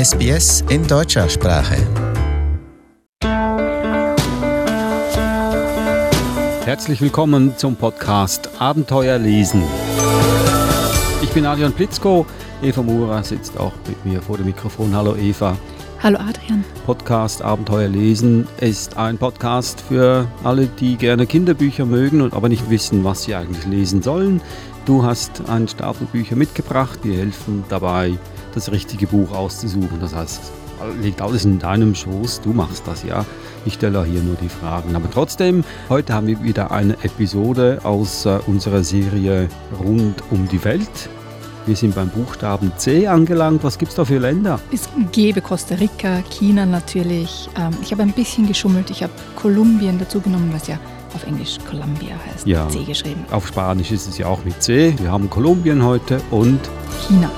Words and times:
SBS 0.00 0.64
in 0.70 0.86
deutscher 0.86 1.28
Sprache. 1.28 1.76
Herzlich 6.64 7.02
willkommen 7.02 7.54
zum 7.58 7.76
Podcast 7.76 8.48
Abenteuer 8.58 9.18
lesen. 9.18 9.62
Ich 11.20 11.28
bin 11.32 11.44
Adrian 11.44 11.74
Plitzko. 11.74 12.24
Eva 12.62 12.80
Mura 12.80 13.22
sitzt 13.22 13.60
auch 13.60 13.74
mit 13.86 14.02
mir 14.06 14.22
vor 14.22 14.38
dem 14.38 14.46
Mikrofon. 14.46 14.96
Hallo 14.96 15.16
Eva. 15.16 15.58
Hallo 16.02 16.18
Adrian. 16.18 16.64
Podcast 16.86 17.42
Abenteuer 17.42 17.88
lesen 17.88 18.48
ist 18.58 18.96
ein 18.96 19.18
Podcast 19.18 19.82
für 19.82 20.26
alle, 20.42 20.66
die 20.66 20.96
gerne 20.96 21.26
Kinderbücher 21.26 21.84
mögen 21.84 22.22
und 22.22 22.32
aber 22.32 22.48
nicht 22.48 22.70
wissen, 22.70 23.04
was 23.04 23.24
sie 23.24 23.34
eigentlich 23.34 23.66
lesen 23.66 24.00
sollen. 24.00 24.40
Du 24.86 25.04
hast 25.04 25.42
einen 25.50 25.68
Stapel 25.68 26.06
Bücher 26.06 26.36
mitgebracht. 26.36 27.00
Wir 27.02 27.18
helfen 27.18 27.64
dabei, 27.68 28.14
das 28.54 28.70
richtige 28.70 29.06
Buch 29.06 29.32
auszusuchen. 29.32 29.98
Das 30.00 30.14
heißt, 30.14 30.52
liegt 31.02 31.20
alles 31.20 31.44
in 31.44 31.58
deinem 31.58 31.94
Schoß. 31.94 32.40
Du 32.42 32.52
machst 32.52 32.86
das 32.86 33.02
ja. 33.04 33.24
Ich 33.66 33.74
stelle 33.74 34.04
hier 34.04 34.22
nur 34.22 34.36
die 34.36 34.48
Fragen. 34.48 34.96
Aber 34.96 35.10
trotzdem, 35.10 35.64
heute 35.88 36.14
haben 36.14 36.26
wir 36.26 36.42
wieder 36.42 36.70
eine 36.70 36.94
Episode 37.02 37.80
aus 37.84 38.24
äh, 38.24 38.38
unserer 38.46 38.82
Serie 38.82 39.48
Rund 39.82 40.22
um 40.30 40.48
die 40.48 40.62
Welt. 40.64 41.10
Wir 41.66 41.76
sind 41.76 41.94
beim 41.94 42.08
Buchstaben 42.08 42.72
C 42.78 43.06
angelangt. 43.06 43.62
Was 43.62 43.78
gibt 43.78 43.90
es 43.90 43.96
da 43.96 44.04
für 44.04 44.18
Länder? 44.18 44.58
Es 44.72 44.88
gäbe 45.12 45.42
Costa 45.42 45.74
Rica, 45.74 46.22
China 46.30 46.64
natürlich. 46.64 47.50
Ähm, 47.56 47.76
ich 47.82 47.92
habe 47.92 48.02
ein 48.02 48.12
bisschen 48.12 48.46
geschummelt. 48.46 48.90
Ich 48.90 49.02
habe 49.02 49.12
Kolumbien 49.36 49.98
dazu 49.98 50.20
genommen, 50.20 50.50
was 50.54 50.68
ja 50.68 50.78
auf 51.14 51.26
Englisch 51.26 51.58
Columbia 51.68 52.14
heißt. 52.26 52.46
Ja. 52.46 52.68
C 52.68 52.84
geschrieben. 52.84 53.24
Auf 53.30 53.46
Spanisch 53.46 53.90
ist 53.90 54.08
es 54.08 54.16
ja 54.16 54.26
auch 54.26 54.42
mit 54.44 54.62
C. 54.62 54.94
Wir 54.98 55.12
haben 55.12 55.28
Kolumbien 55.28 55.84
heute 55.84 56.20
und 56.30 56.60
China. 57.06 57.30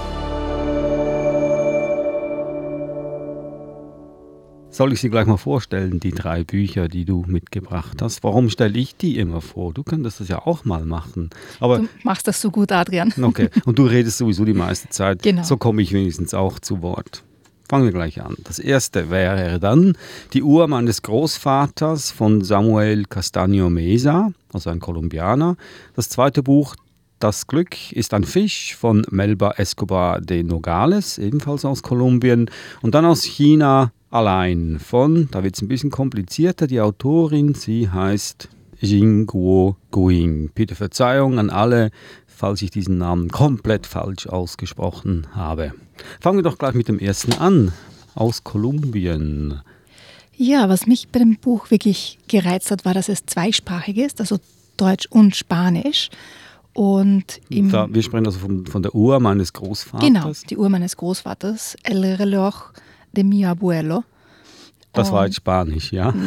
Soll 4.73 4.95
ich 4.95 5.02
sie 5.02 5.10
gleich 5.10 5.26
mal 5.26 5.37
vorstellen, 5.37 6.01
die 6.01 6.12
drei 6.12 6.45
Bücher, 6.45 6.88
die 6.88 7.04
du 7.04 7.26
mitgebracht 7.28 8.01
hast? 8.01 8.24
Warum 8.24 8.48
stelle 8.48 8.79
ich 8.79 8.96
die 8.96 9.18
immer 9.18 9.42
vor? 9.42 9.74
Du 9.74 9.82
könntest 9.82 10.20
das 10.20 10.29
ja 10.29 10.46
auch 10.46 10.64
mal 10.64 10.87
machen. 10.87 11.29
Aber 11.60 11.80
Du 11.80 11.88
machst 12.04 12.26
das 12.26 12.40
so 12.40 12.51
gut, 12.51 12.73
Adrian. 12.73 13.12
okay, 13.23 13.51
und 13.66 13.79
du 13.79 13.84
redest 13.84 14.16
sowieso 14.16 14.46
die 14.46 14.54
meiste 14.54 14.88
Zeit. 14.88 15.23
Genau. 15.23 15.42
So 15.42 15.59
komme 15.59 15.82
ich 15.82 15.92
wenigstens 15.92 16.32
auch 16.32 16.59
zu 16.59 16.80
Wort. 16.80 17.23
Fangen 17.68 17.84
wir 17.84 17.92
gleich 17.92 18.23
an. 18.23 18.34
Das 18.45 18.59
erste 18.59 19.10
wäre 19.10 19.60
dann 19.60 19.95
Die 20.32 20.42
Uhr 20.42 20.66
meines 20.68 21.02
Großvaters 21.02 22.10
von 22.10 22.42
Samuel 22.42 23.02
Castaño 23.10 23.68
Mesa, 23.68 24.32
also 24.54 24.70
ein 24.70 24.80
Kolumbianer. 24.80 25.59
Das 25.95 26.09
zweite 26.09 26.42
Buch 26.42 26.76
Das 27.18 27.46
Glück 27.46 27.92
ist 27.92 28.14
ein 28.14 28.24
Fisch 28.24 28.74
von 28.74 29.04
Melba 29.10 29.51
Escobar 29.59 30.23
de 30.23 30.42
Nogales, 30.42 31.18
ebenfalls 31.18 31.66
aus 31.66 31.82
Kolumbien. 31.82 32.51
Und 32.80 32.95
dann 32.95 33.04
aus 33.04 33.23
China 33.23 33.92
Allein 34.13 34.79
von, 34.79 35.29
da 35.30 35.43
wird 35.43 35.57
es 35.57 35.63
ein 35.63 35.68
bisschen 35.68 35.91
komplizierter, 35.91 36.66
die 36.66 36.82
Autorin, 36.82 37.55
sie 37.55 37.88
heißt 37.88 38.51
Jingguo 38.79 39.77
Guing. 39.91 40.51
Bitte 40.54 40.74
Verzeihung 40.74 41.38
an 41.38 41.49
alle, 41.49 41.91
falls 42.27 42.60
ich 42.60 42.71
diesen 42.71 42.99
Namen 42.99 43.30
komplett 43.30 43.87
falsch 43.87 44.27
ausgesprochen 44.27 45.29
habe. 45.32 45.73
Fangen 46.21 46.37
wir 46.37 46.43
doch 46.43 46.59
gleich 46.59 46.74
mit 46.74 46.88
dem 46.88 46.99
ersten 46.99 47.32
an. 47.32 47.73
Aus 48.15 48.45
Kolumbien. 48.45 49.63
Ja, 50.37 50.69
was 50.69 50.87
mich 50.87 51.09
bei 51.09 51.19
dem 51.19 51.38
Buch 51.38 51.71
wirklich 51.71 52.19
gereizt 52.29 52.71
hat, 52.71 52.85
war, 52.85 52.93
dass 52.93 53.09
es 53.09 53.24
zweisprachig 53.24 53.97
ist, 53.97 54.21
also 54.21 54.37
Deutsch 54.76 55.07
und 55.09 55.35
Spanisch. 55.37 56.10
Und 56.74 57.41
Da, 57.49 57.88
wir 57.91 58.02
sprechen 58.02 58.26
also 58.26 58.41
von, 58.41 58.66
von 58.66 58.82
der 58.82 58.95
Uhr 58.95 59.21
meines 59.21 59.54
Großvaters. 59.54 60.07
genau, 60.07 60.32
die 60.51 60.59
Uhr 60.59 60.69
meines 60.69 60.99
Großvaters, 60.99 61.76
El 61.82 62.04
Reloj 62.04 62.52
de 63.13 63.24
mi 63.24 63.45
abuelo. 63.45 64.05
Das 64.93 65.10
war 65.10 65.25
jetzt 65.25 65.37
Spanisch, 65.37 65.92
ja. 65.92 66.12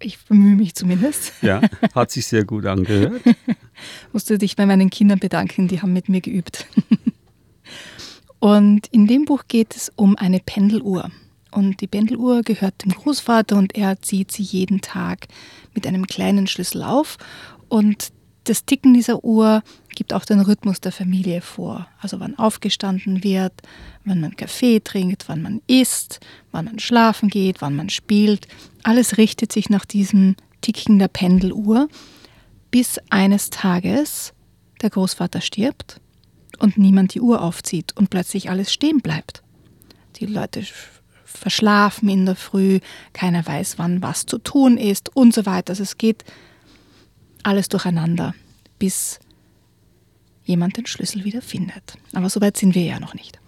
Ich 0.00 0.22
bemühe 0.26 0.56
mich 0.56 0.74
zumindest. 0.74 1.32
Ja, 1.40 1.62
hat 1.94 2.10
sich 2.10 2.26
sehr 2.26 2.44
gut 2.44 2.66
angehört. 2.66 3.22
Musste 4.12 4.36
dich 4.36 4.54
bei 4.54 4.66
meinen 4.66 4.90
Kindern 4.90 5.18
bedanken, 5.18 5.66
die 5.66 5.80
haben 5.80 5.94
mit 5.94 6.10
mir 6.10 6.20
geübt. 6.20 6.66
Und 8.38 8.86
in 8.88 9.06
dem 9.06 9.24
Buch 9.24 9.44
geht 9.48 9.74
es 9.74 9.90
um 9.96 10.16
eine 10.16 10.40
Pendeluhr. 10.40 11.10
Und 11.50 11.80
die 11.80 11.86
Pendeluhr 11.86 12.42
gehört 12.42 12.84
dem 12.84 12.92
Großvater 12.92 13.56
und 13.56 13.74
er 13.76 14.02
zieht 14.02 14.32
sie 14.32 14.42
jeden 14.42 14.80
Tag 14.82 15.28
mit 15.72 15.86
einem 15.86 16.06
kleinen 16.06 16.46
Schlüssel 16.48 16.82
auf. 16.82 17.16
Und 17.68 18.12
das 18.42 18.66
Ticken 18.66 18.92
dieser 18.92 19.24
Uhr 19.24 19.62
gibt 19.94 20.12
auch 20.12 20.24
den 20.24 20.40
Rhythmus 20.40 20.80
der 20.80 20.92
Familie 20.92 21.40
vor. 21.40 21.88
Also 22.00 22.20
wann 22.20 22.38
aufgestanden 22.38 23.22
wird, 23.24 23.52
wann 24.04 24.20
man 24.20 24.36
Kaffee 24.36 24.80
trinkt, 24.80 25.28
wann 25.28 25.42
man 25.42 25.60
isst, 25.66 26.20
wann 26.52 26.66
man 26.66 26.78
schlafen 26.78 27.28
geht, 27.28 27.60
wann 27.60 27.76
man 27.76 27.90
spielt. 27.90 28.48
Alles 28.82 29.18
richtet 29.18 29.52
sich 29.52 29.70
nach 29.70 29.84
diesem 29.84 30.36
Ticken 30.60 30.98
der 30.98 31.08
Pendeluhr, 31.08 31.88
bis 32.70 32.98
eines 33.10 33.50
Tages 33.50 34.32
der 34.82 34.90
Großvater 34.90 35.40
stirbt 35.40 36.00
und 36.58 36.78
niemand 36.78 37.14
die 37.14 37.20
Uhr 37.20 37.42
aufzieht 37.42 37.96
und 37.96 38.10
plötzlich 38.10 38.50
alles 38.50 38.72
stehen 38.72 39.00
bleibt. 39.00 39.42
Die 40.16 40.26
Leute 40.26 40.60
sch- 40.60 40.72
verschlafen 41.24 42.08
in 42.08 42.26
der 42.26 42.36
Früh, 42.36 42.80
keiner 43.12 43.46
weiß, 43.46 43.78
wann 43.78 44.02
was 44.02 44.26
zu 44.26 44.38
tun 44.38 44.78
ist 44.78 45.14
und 45.16 45.34
so 45.34 45.46
weiter. 45.46 45.70
Also 45.70 45.82
es 45.82 45.98
geht 45.98 46.24
alles 47.42 47.68
durcheinander, 47.68 48.34
bis 48.78 49.18
jemand 50.44 50.76
den 50.76 50.86
Schlüssel 50.86 51.24
wieder 51.24 51.42
findet. 51.42 51.96
Aber 52.12 52.30
so 52.30 52.40
weit 52.40 52.56
sind 52.56 52.74
wir 52.74 52.84
ja 52.84 53.00
noch 53.00 53.14
nicht. 53.14 53.38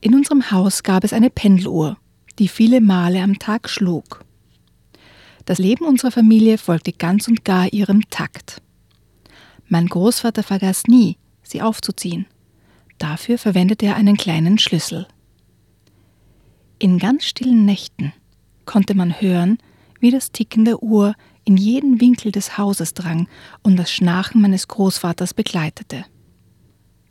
In 0.00 0.14
unserem 0.14 0.50
Haus 0.50 0.82
gab 0.82 1.04
es 1.04 1.12
eine 1.12 1.30
Pendeluhr, 1.30 1.96
die 2.38 2.48
viele 2.48 2.80
Male 2.80 3.22
am 3.22 3.38
Tag 3.38 3.68
schlug. 3.68 4.24
Das 5.44 5.58
Leben 5.58 5.84
unserer 5.84 6.10
Familie 6.10 6.58
folgte 6.58 6.92
ganz 6.92 7.28
und 7.28 7.44
gar 7.44 7.72
ihrem 7.72 8.08
Takt. 8.08 8.62
Mein 9.68 9.86
Großvater 9.86 10.42
vergaß 10.42 10.84
nie, 10.86 11.16
sie 11.42 11.62
aufzuziehen. 11.62 12.26
Dafür 12.98 13.38
verwendete 13.38 13.86
er 13.86 13.96
einen 13.96 14.16
kleinen 14.16 14.58
Schlüssel. 14.58 15.06
In 16.78 16.98
ganz 16.98 17.24
stillen 17.24 17.64
Nächten 17.66 18.12
konnte 18.64 18.94
man 18.94 19.20
hören, 19.20 19.58
wie 20.00 20.10
das 20.10 20.32
Ticken 20.32 20.64
der 20.64 20.82
Uhr 20.82 21.14
in 21.44 21.56
jeden 21.56 22.00
Winkel 22.00 22.32
des 22.32 22.58
Hauses 22.58 22.94
drang 22.94 23.28
und 23.62 23.76
das 23.76 23.90
Schnarchen 23.90 24.40
meines 24.40 24.68
Großvaters 24.68 25.34
begleitete. 25.34 26.04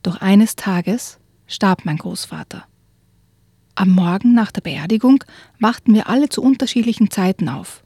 Doch 0.03 0.21
eines 0.21 0.55
Tages 0.55 1.19
starb 1.47 1.85
mein 1.85 1.97
Großvater. 1.97 2.65
Am 3.75 3.89
Morgen 3.89 4.33
nach 4.33 4.51
der 4.51 4.61
Beerdigung 4.61 5.23
wachten 5.59 5.93
wir 5.93 6.09
alle 6.09 6.29
zu 6.29 6.41
unterschiedlichen 6.41 7.11
Zeiten 7.11 7.49
auf. 7.49 7.83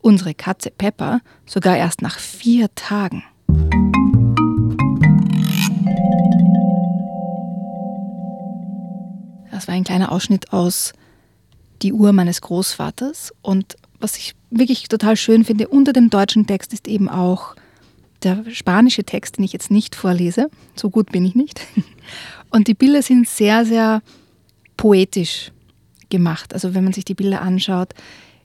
Unsere 0.00 0.34
Katze 0.34 0.70
Pepper 0.70 1.20
sogar 1.46 1.76
erst 1.76 2.02
nach 2.02 2.18
vier 2.18 2.74
Tagen. 2.74 3.22
Das 9.50 9.68
war 9.68 9.74
ein 9.74 9.84
kleiner 9.84 10.10
Ausschnitt 10.10 10.52
aus 10.52 10.92
Die 11.82 11.92
Uhr 11.92 12.12
meines 12.12 12.40
Großvaters. 12.40 13.32
Und 13.42 13.76
was 14.02 14.16
ich 14.16 14.34
wirklich 14.50 14.88
total 14.88 15.16
schön 15.16 15.44
finde, 15.44 15.68
unter 15.68 15.92
dem 15.92 16.10
deutschen 16.10 16.46
Text 16.46 16.72
ist 16.72 16.88
eben 16.88 17.08
auch 17.08 17.54
der 18.22 18.44
spanische 18.52 19.04
Text, 19.04 19.38
den 19.38 19.44
ich 19.44 19.52
jetzt 19.52 19.70
nicht 19.70 19.94
vorlese. 19.94 20.50
So 20.76 20.90
gut 20.90 21.10
bin 21.12 21.24
ich 21.24 21.34
nicht. 21.34 21.60
Und 22.50 22.68
die 22.68 22.74
Bilder 22.74 23.02
sind 23.02 23.28
sehr, 23.28 23.64
sehr 23.64 24.02
poetisch 24.76 25.52
gemacht. 26.10 26.52
Also 26.52 26.74
wenn 26.74 26.84
man 26.84 26.92
sich 26.92 27.04
die 27.04 27.14
Bilder 27.14 27.40
anschaut, 27.40 27.94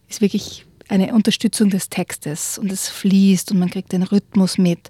ist 0.08 0.22
wirklich 0.22 0.66
eine 0.88 1.14
Unterstützung 1.14 1.70
des 1.70 1.90
Textes 1.90 2.58
und 2.58 2.72
es 2.72 2.88
fließt 2.88 3.52
und 3.52 3.60
man 3.60 3.70
kriegt 3.70 3.92
den 3.92 4.04
Rhythmus 4.04 4.58
mit 4.58 4.90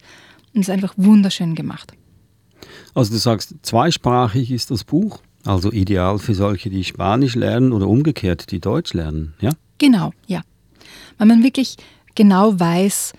und 0.53 0.61
es 0.61 0.67
ist 0.67 0.73
einfach 0.73 0.93
wunderschön 0.95 1.55
gemacht. 1.55 1.93
Also 2.93 3.11
du 3.13 3.17
sagst, 3.17 3.55
zweisprachig 3.63 4.51
ist 4.51 4.69
das 4.69 4.83
Buch, 4.83 5.21
also 5.43 5.71
ideal 5.71 6.19
für 6.19 6.35
solche, 6.35 6.69
die 6.69 6.83
Spanisch 6.83 7.33
lernen 7.33 7.73
oder 7.73 7.87
umgekehrt, 7.87 8.51
die 8.51 8.59
Deutsch 8.59 8.93
lernen, 8.93 9.33
ja? 9.39 9.51
Genau, 9.79 10.11
ja. 10.27 10.41
Weil 11.17 11.27
man 11.27 11.43
wirklich 11.43 11.77
genau 12.15 12.59
weiß, 12.59 13.13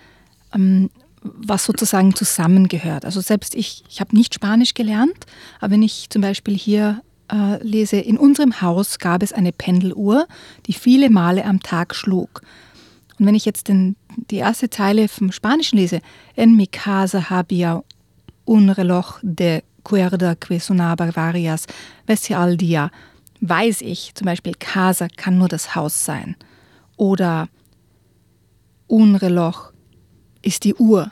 ähm, 0.55 0.91
was 1.23 1.65
sozusagen 1.65 2.15
zusammengehört. 2.15 3.05
Also 3.05 3.21
selbst 3.21 3.55
ich, 3.55 3.85
ich 3.89 4.01
habe 4.01 4.17
nicht 4.17 4.35
Spanisch 4.35 4.75
gelernt, 4.75 5.27
aber 5.61 5.73
wenn 5.73 5.83
ich 5.83 6.11
zum 6.11 6.23
Beispiel 6.23 6.57
hier 6.57 7.03
äh, 7.31 7.63
lese, 7.63 7.97
in 7.97 8.19
unserem 8.19 8.61
Haus 8.61 8.99
gab 8.99 9.23
es 9.23 9.33
eine 9.33 9.53
Pendeluhr, 9.53 10.27
die 10.67 10.73
viele 10.73 11.11
Male 11.11 11.45
am 11.45 11.61
Tag 11.61 11.95
schlug. 11.95 12.43
Und 13.19 13.27
wenn 13.27 13.35
ich 13.35 13.45
jetzt 13.45 13.69
den, 13.69 13.97
die 14.31 14.37
erste 14.37 14.71
Zeile 14.71 15.09
vom 15.09 15.33
Spanischen 15.33 15.79
lese, 15.79 16.01
en 16.37 16.57
mi 16.57 16.67
casa 16.67 17.31
había 17.31 17.83
un 18.45 18.71
reloj 18.71 19.19
de 19.23 19.63
cuerda 19.83 20.37
que 20.37 20.61
sonaba 20.61 21.11
varias 21.11 21.67
veces 22.07 22.37
al 22.37 22.57
día, 22.57 22.91
weiß 23.41 23.83
ich 23.83 24.15
zum 24.15 24.27
Beispiel, 24.27 24.55
casa 24.59 25.09
kann 25.09 25.39
nur 25.39 25.49
das 25.49 25.75
Haus 25.75 26.05
sein. 26.05 26.37
Oder 26.97 27.49
un 28.89 29.17
reloj 29.17 29.73
ist 30.43 30.65
die 30.65 30.75
Uhr. 30.75 31.11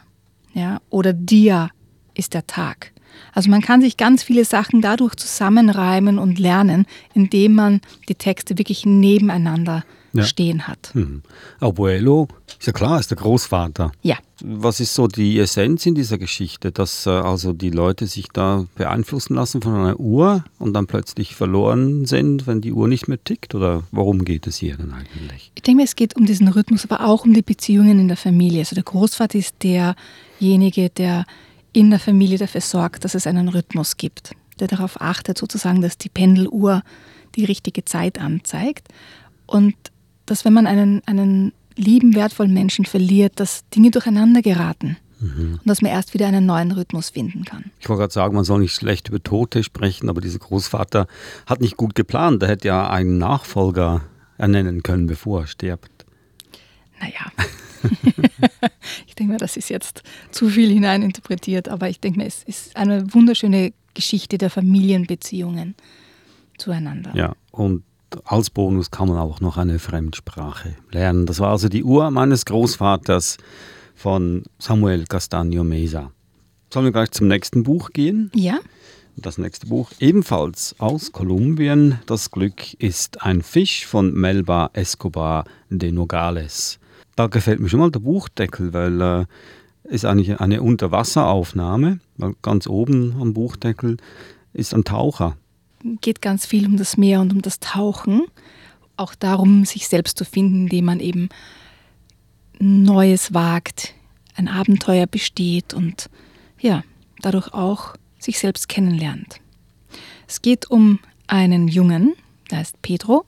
Ja? 0.55 0.81
Oder 0.91 1.13
dia 1.13 1.71
ist 2.15 2.35
der 2.35 2.47
Tag. 2.47 2.93
Also 3.33 3.51
man 3.51 3.61
kann 3.61 3.81
sich 3.81 3.97
ganz 3.97 4.23
viele 4.23 4.45
Sachen 4.45 4.81
dadurch 4.81 5.15
zusammenreimen 5.15 6.19
und 6.19 6.39
lernen, 6.39 6.87
indem 7.15 7.55
man 7.55 7.81
die 8.09 8.15
Texte 8.15 8.59
wirklich 8.59 8.85
nebeneinander 8.85 9.85
ja. 10.19 10.25
stehen 10.25 10.69
hat. 10.69 10.91
Hm. 10.93 11.23
Abuelo, 11.61 12.29
ist 12.59 12.67
ja 12.67 12.73
klar, 12.73 12.99
ist 13.01 13.11
der 13.11 13.19
Großvater. 13.19 13.93
Ja. 14.03 14.17
Was 14.43 14.81
ist 14.81 14.95
so 14.95 15.09
die 15.09 15.39
Essenz 15.39 15.87
in 15.87 15.95
dieser 15.95 16.19
Geschichte, 16.19 16.71
dass 16.73 17.07
äh, 17.07 17.11
also 17.11 17.53
die 17.53 17.71
Leute 17.71 18.07
sich 18.07 18.29
da 18.33 18.67
beeinflussen 18.75 19.35
lassen 19.35 19.63
von 19.63 19.75
einer 19.75 19.99
Uhr 19.99 20.45
und 20.59 20.75
dann 20.75 20.87
plötzlich 20.87 21.35
verloren 21.35 22.05
sind, 22.05 22.47
wenn 22.47 22.61
die 22.61 22.73
Uhr 22.73 22.89
nicht 22.89 23.09
mehr 23.09 23.23
tickt? 23.23 23.55
Oder 23.55 23.85
worum 23.93 24.25
geht 24.25 24.47
es 24.47 24.57
hier 24.57 24.77
denn 24.77 24.93
eigentlich? 24.93 25.53
Ich 25.55 25.63
denke, 25.63 25.85
es 25.85 25.97
geht 25.97 26.17
um 26.17 26.27
diesen 26.27 26.49
Rhythmus, 26.49 26.85
aber 26.85 27.07
auch 27.07 27.25
um 27.25 27.33
die 27.33 27.43
Beziehungen 27.43 27.99
in 27.99 28.09
der 28.09 28.17
Familie. 28.17 28.61
Also 28.61 28.75
der 28.75 28.85
Großvater 28.85 29.39
ist 29.39 29.57
derjenige, 29.63 30.91
der 30.91 31.25
in 31.73 31.91
der 31.91 32.01
Familie 32.01 32.39
dafür 32.39 32.63
sorgt, 32.63 33.05
dass 33.05 33.15
es 33.15 33.27
einen 33.27 33.49
Rhythmus 33.49 33.97
gibt, 33.97 34.33
der 34.61 34.67
darauf 34.67 35.01
achtet, 35.01 35.37
sozusagen, 35.37 35.83
dass 35.83 35.99
die 35.99 36.09
Pendeluhr 36.09 36.83
die 37.37 37.45
richtige 37.45 37.85
Zeit 37.85 38.19
anzeigt. 38.19 38.89
Und 39.47 39.75
dass 40.27 40.45
wenn 40.45 40.53
man 40.53 40.67
einen, 40.67 41.03
einen 41.07 41.53
lieben, 41.77 42.15
wertvollen 42.15 42.53
Menschen 42.53 42.85
verliert, 42.85 43.39
dass 43.41 43.69
Dinge 43.71 43.91
durcheinander 43.91 44.43
geraten. 44.43 44.97
Mhm. 45.21 45.55
Und 45.55 45.67
dass 45.67 45.81
man 45.81 45.91
erst 45.91 46.13
wieder 46.13 46.27
einen 46.27 46.45
neuen 46.45 46.73
Rhythmus 46.73 47.11
finden 47.11 47.45
kann. 47.45 47.71
Ich 47.81 47.89
wollte 47.89 48.01
gerade 48.01 48.13
sagen, 48.13 48.35
man 48.35 48.45
soll 48.45 48.61
nicht 48.61 48.75
schlecht 48.75 49.09
über 49.09 49.23
Tote 49.23 49.63
sprechen, 49.63 50.11
aber 50.11 50.21
dieser 50.21 50.39
Großvater 50.39 51.07
hat 51.47 51.61
nicht 51.61 51.77
gut 51.77 51.95
geplant. 51.95 52.43
Er 52.43 52.51
hätte 52.51 52.69
ja 52.69 52.91
einen 52.91 53.17
Nachfolger 53.17 54.03
ernennen 54.37 54.83
können, 54.83 55.07
bevor 55.07 55.43
er 55.43 55.47
stirbt. 55.47 56.05
Naja. 57.01 57.33
ich 59.07 59.15
denke 59.15 59.33
mir, 59.33 59.39
das 59.39 59.57
ist 59.57 59.71
jetzt 59.71 60.03
zu 60.31 60.49
viel 60.49 60.71
hineininterpretiert, 60.71 61.69
aber 61.69 61.89
ich 61.89 62.01
denke 62.01 62.19
mir, 62.19 62.27
es 62.27 62.43
ist 62.43 62.77
eine 62.77 63.13
wunderschöne 63.15 63.73
Geschichte 63.95 64.37
der 64.37 64.51
Familienbeziehungen 64.51 65.75
zueinander. 66.59 67.13
Ja, 67.15 67.35
und 67.53 67.85
als 68.25 68.51
Bonus 68.51 68.91
kann 68.91 69.09
man 69.09 69.19
auch 69.19 69.41
noch 69.41 69.57
eine 69.57 69.79
Fremdsprache 69.79 70.77
lernen. 70.91 71.27
Das 71.27 71.41
war 71.41 71.51
also 71.51 71.69
die 71.69 71.85
Uhr 71.85 72.11
meines 72.11 72.45
Großvaters 72.45 73.39
von 73.95 74.45
Samuel 74.59 75.05
Castaño 75.05 75.65
Mesa. 75.65 76.13
Sollen 76.73 76.87
wir 76.87 76.93
gleich 76.93 77.11
zum 77.11 77.29
nächsten 77.29 77.63
Buch 77.63 77.91
gehen? 77.93 78.31
Ja. 78.35 78.59
Das 79.17 79.39
nächste 79.39 79.67
Buch 79.67 79.91
ebenfalls 79.99 80.75
aus 80.79 81.11
Kolumbien. 81.11 81.99
Das 82.07 82.31
Glück 82.31 82.75
ist 82.75 83.23
ein 83.23 83.43
Fisch 83.43 83.87
von 83.87 84.13
Melba 84.13 84.71
Escobar 84.75 85.45
de 85.71 85.91
Nogales. 85.91 86.79
Da 87.15 87.29
gefällt 87.29 87.61
mir 87.61 87.69
schon 87.71 87.81
mal 87.81 87.91
der 87.91 88.01
Buchdeckel, 88.01 88.75
weil 88.75 89.01
äh, 89.01 89.25
ist 89.85 90.05
eigentlich 90.05 90.39
eine 90.39 90.61
Unterwasseraufnahme. 90.61 92.01
Ganz 92.43 92.67
oben 92.67 93.17
am 93.19 93.33
Buchdeckel 93.33 93.97
ist 94.53 94.75
ein 94.75 94.85
Taucher 94.85 95.37
geht 96.01 96.23
ganz 96.23 96.47
viel 96.47 96.67
um 96.67 96.77
das 96.77 96.97
Meer 96.97 97.21
und 97.21 97.33
um 97.33 97.43
das 97.43 97.61
Tauchen. 97.61 98.25
Auch 98.97 99.15
darum, 99.15 99.65
sich 99.65 99.89
selbst 99.89 100.19
zu 100.19 100.25
finden, 100.25 100.63
indem 100.63 100.87
man 100.87 101.01
eben 101.01 101.29
Neues 102.59 103.35
wagt, 103.35 103.95
ein 104.35 104.49
Abenteuer 104.49 105.07
besteht 105.07 105.75
und 105.75 106.09
ja, 106.59 106.83
dadurch 107.21 107.53
auch 107.53 107.97
sich 108.19 108.39
selbst 108.39 108.69
kennenlernt. 108.69 109.41
Es 110.27 110.43
geht 110.43 110.71
um 110.71 110.99
einen 111.27 111.69
Jungen, 111.69 112.15
der 112.51 112.59
heißt 112.59 112.81
Pedro. 112.83 113.25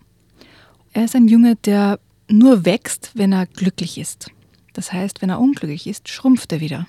Er 0.93 1.05
ist 1.05 1.14
ein 1.14 1.28
Junge, 1.28 1.56
der 1.56 2.00
nur 2.28 2.64
wächst, 2.64 3.12
wenn 3.14 3.32
er 3.32 3.46
glücklich 3.46 3.99
ist. 3.99 4.31
Das 4.72 4.93
heißt, 4.93 5.22
wenn 5.22 5.31
er 5.31 5.40
unglücklich 5.40 5.87
ist, 5.87 6.08
schrumpft 6.08 6.52
er 6.52 6.60
wieder 6.60 6.87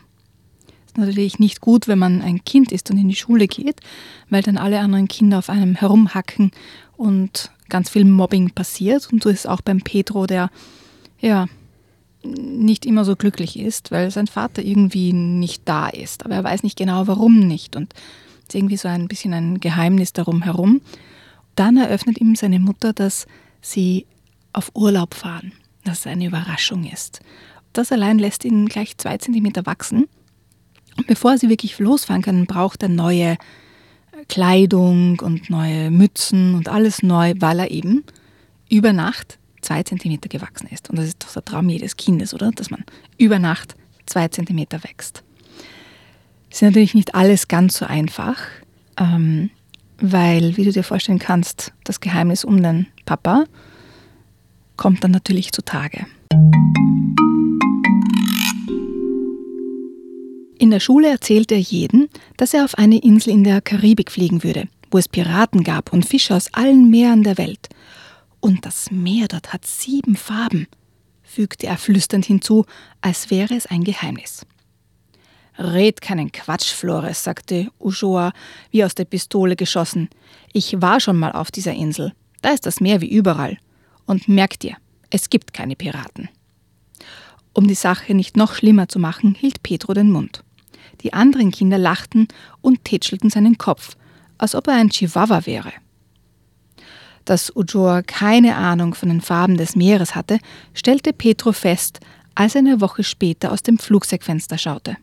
natürlich 1.00 1.40
nicht 1.40 1.62
gut, 1.62 1.88
wenn 1.88 2.00
man 2.00 2.22
ein 2.22 2.44
Kind 2.44 2.72
ist 2.72 2.90
und 2.92 2.98
in 2.98 3.10
die 3.10 3.16
Schule 3.16 3.48
geht, 3.48 3.80
weil 4.30 4.44
dann 4.44 4.58
alle 4.58 4.80
anderen 4.80 5.08
Kinder 5.08 5.40
auf 5.40 5.50
einem 5.50 5.76
herumhacken 5.76 6.52
und 6.98 7.52
ganz 7.70 7.90
viel 7.90 8.06
Mobbing 8.06 8.52
passiert. 8.52 9.12
Und 9.12 9.24
so 9.24 9.30
ist 9.30 9.40
es 9.40 9.46
auch 9.46 9.62
beim 9.62 9.82
Pedro, 9.82 10.26
der 10.26 10.50
ja 11.20 11.48
nicht 12.24 12.86
immer 12.86 13.06
so 13.06 13.16
glücklich 13.16 13.58
ist, 13.58 13.92
weil 13.92 14.12
sein 14.12 14.28
Vater 14.28 14.62
irgendwie 14.62 15.14
nicht 15.14 15.64
da 15.66 15.88
ist. 15.88 16.26
Aber 16.26 16.36
er 16.36 16.44
weiß 16.44 16.64
nicht 16.64 16.78
genau, 16.78 17.08
warum 17.08 17.40
nicht. 17.40 17.76
Und 17.76 17.94
es 17.94 18.50
ist 18.50 18.56
irgendwie 18.56 18.78
so 18.78 18.88
ein 18.88 19.08
bisschen 19.08 19.34
ein 19.34 19.60
Geheimnis 19.60 20.14
darum 20.14 20.42
herum. 20.42 20.82
Dann 21.56 21.78
eröffnet 21.78 22.20
ihm 22.20 22.36
seine 22.36 22.60
Mutter, 22.60 22.94
dass 22.94 23.26
sie 23.62 24.06
auf 24.54 24.72
Urlaub 24.74 25.14
fahren, 25.14 25.54
dass 25.84 26.00
es 26.00 26.08
eine 26.08 26.26
Überraschung 26.26 26.86
ist. 26.86 27.22
Das 27.74 27.92
allein 27.92 28.20
lässt 28.20 28.44
ihn 28.46 28.68
gleich 28.68 28.98
zwei 28.98 29.18
Zentimeter 29.18 29.66
wachsen. 29.66 30.08
Und 30.98 31.08
bevor 31.08 31.38
sie 31.38 31.50
wirklich 31.50 31.80
losfahren 31.80 32.22
können, 32.22 32.46
braucht 32.46 32.84
er 32.84 32.90
neue 32.90 33.38
Kleidung 34.28 35.20
und 35.20 35.50
neue 35.50 35.92
Mützen 35.92 36.56
und 36.56 36.68
alles 36.68 37.04
neu, 37.04 37.34
weil 37.38 37.60
er 37.60 37.72
eben 37.72 38.04
über 38.70 38.94
Nacht 38.94 39.40
zwei 39.62 39.84
Zentimeter 39.84 40.30
gewachsen 40.30 40.68
ist. 40.72 40.90
Und 40.90 40.98
das 40.98 41.08
ist 41.08 41.24
doch 41.24 41.34
der 41.34 41.46
Traum 41.46 41.70
jedes 41.70 41.98
Kindes, 41.98 42.34
oder? 42.34 42.52
Dass 42.52 42.70
man 42.70 42.84
über 43.18 43.40
Nacht 43.40 43.76
zwei 44.06 44.28
Zentimeter 44.28 44.84
wächst. 44.84 45.24
Das 46.50 46.58
ist 46.58 46.62
natürlich 46.64 46.96
nicht 46.96 47.16
alles 47.16 47.48
ganz 47.48 47.78
so 47.78 47.86
einfach, 47.86 48.38
ähm, 48.98 49.52
weil, 50.00 50.58
wie 50.58 50.64
du 50.64 50.72
dir 50.72 50.84
vorstellen 50.84 51.20
kannst, 51.20 51.74
das 51.84 52.00
Geheimnis 52.00 52.44
um 52.44 52.62
den 52.62 52.88
Papa 53.06 53.46
kommt 54.78 55.04
dann 55.04 55.12
natürlich 55.12 55.52
zutage. 55.52 56.06
In 60.60 60.72
der 60.72 60.82
Schule 60.82 61.08
erzählte 61.08 61.56
er 61.56 61.62
jedem, 61.62 62.10
dass 62.36 62.54
er 62.54 62.66
auf 62.66 62.78
eine 62.78 63.00
Insel 63.00 63.32
in 63.32 63.46
der 63.46 63.62
Karibik 63.62 64.12
fliegen 64.12 64.44
würde, 64.44 64.68
wo 64.92 64.98
es 64.98 65.08
Piraten 65.08 65.64
gab 65.64 65.94
und 65.94 66.06
Fische 66.06 66.36
aus 66.36 66.54
allen 66.54 66.90
Meeren 66.90 67.24
der 67.24 67.38
Welt. 67.38 67.70
Und 68.42 68.66
das 68.66 68.92
Meer 68.92 69.30
dort 69.30 69.54
hat 69.54 69.66
sieben 69.66 70.18
Farben, 70.18 70.68
fügte 71.24 71.68
er 71.68 71.78
flüsternd 71.78 72.26
hinzu, 72.26 72.66
als 73.00 73.32
wäre 73.32 73.56
es 73.56 73.68
ein 73.68 73.86
Geheimnis. 73.86 74.46
Red 75.58 76.02
keinen 76.02 76.30
Quatsch, 76.30 76.74
Flores, 76.74 77.24
sagte 77.24 77.72
Ujoa, 77.80 78.34
wie 78.72 78.84
aus 78.84 78.96
der 78.96 79.06
Pistole 79.06 79.56
geschossen. 79.56 80.10
Ich 80.52 80.82
war 80.82 81.00
schon 81.00 81.18
mal 81.18 81.32
auf 81.32 81.52
dieser 81.52 81.74
Insel. 81.74 82.12
Da 82.42 82.50
ist 82.50 82.66
das 82.66 82.82
Meer 82.82 83.00
wie 83.00 83.10
überall. 83.10 83.58
Und 84.06 84.28
merk 84.28 84.60
dir, 84.60 84.76
es 85.10 85.30
gibt 85.30 85.54
keine 85.54 85.78
Piraten. 85.78 86.28
Um 87.54 87.66
die 87.66 87.76
Sache 87.76 88.14
nicht 88.14 88.36
noch 88.36 88.56
schlimmer 88.56 88.90
zu 88.90 89.00
machen, 89.00 89.36
hielt 89.36 89.64
Pedro 89.64 89.94
den 89.94 90.12
Mund. 90.12 90.44
Die 91.02 91.14
anderen 91.14 91.52
Kinder 91.52 91.78
lachten 91.78 92.28
und 92.62 92.84
tätschelten 92.84 93.30
seinen 93.30 93.58
Kopf, 93.58 93.96
als 94.38 94.56
ob 94.56 94.68
er 94.68 94.76
ein 94.76 94.90
Chihuahua 94.90 95.46
wäre. 95.46 95.72
Dass 97.26 97.56
Ujoa 97.56 98.02
keine 98.02 98.56
Ahnung 98.56 98.96
von 98.96 99.10
den 99.10 99.22
Farben 99.22 99.58
des 99.58 99.76
Meeres 99.76 100.16
hatte, 100.16 100.40
stellte 100.74 101.14
Petro 101.14 101.52
fest, 101.52 102.00
als 102.36 102.56
er 102.56 102.60
eine 102.60 102.82
Woche 102.82 103.04
später 103.04 103.52
aus 103.52 103.64
dem 103.64 103.78
Flugzeugfenster 103.78 104.58
schaute. 104.58 104.98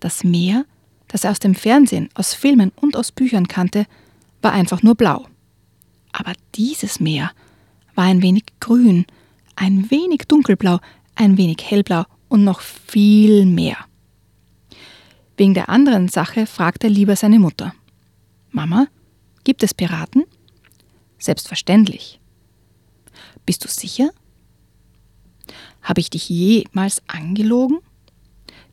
Das 0.00 0.24
Meer, 0.24 0.64
das 1.08 1.24
er 1.24 1.32
aus 1.32 1.38
dem 1.38 1.54
Fernsehen, 1.54 2.08
aus 2.14 2.34
Filmen 2.34 2.72
und 2.76 2.96
aus 2.96 3.12
Büchern 3.12 3.48
kannte, 3.48 3.86
war 4.42 4.52
einfach 4.52 4.82
nur 4.82 4.94
blau. 4.94 5.26
Aber 6.12 6.32
dieses 6.54 7.00
Meer 7.00 7.30
war 7.94 8.04
ein 8.04 8.22
wenig 8.22 8.44
grün, 8.60 9.06
ein 9.56 9.90
wenig 9.90 10.22
dunkelblau, 10.28 10.78
ein 11.14 11.36
wenig 11.36 11.58
hellblau 11.62 12.04
und 12.28 12.44
noch 12.44 12.60
viel 12.60 13.46
mehr. 13.46 13.76
Wegen 15.36 15.54
der 15.54 15.68
anderen 15.68 16.08
Sache 16.08 16.46
fragt 16.46 16.84
er 16.84 16.90
lieber 16.90 17.16
seine 17.16 17.38
Mutter. 17.38 17.74
Mama, 18.50 18.86
gibt 19.42 19.62
es 19.62 19.74
Piraten? 19.74 20.24
Selbstverständlich. 21.18 22.20
Bist 23.46 23.64
du 23.64 23.68
sicher? 23.68 24.10
Habe 25.82 26.00
ich 26.00 26.10
dich 26.10 26.28
jemals 26.28 27.02
angelogen? 27.08 27.78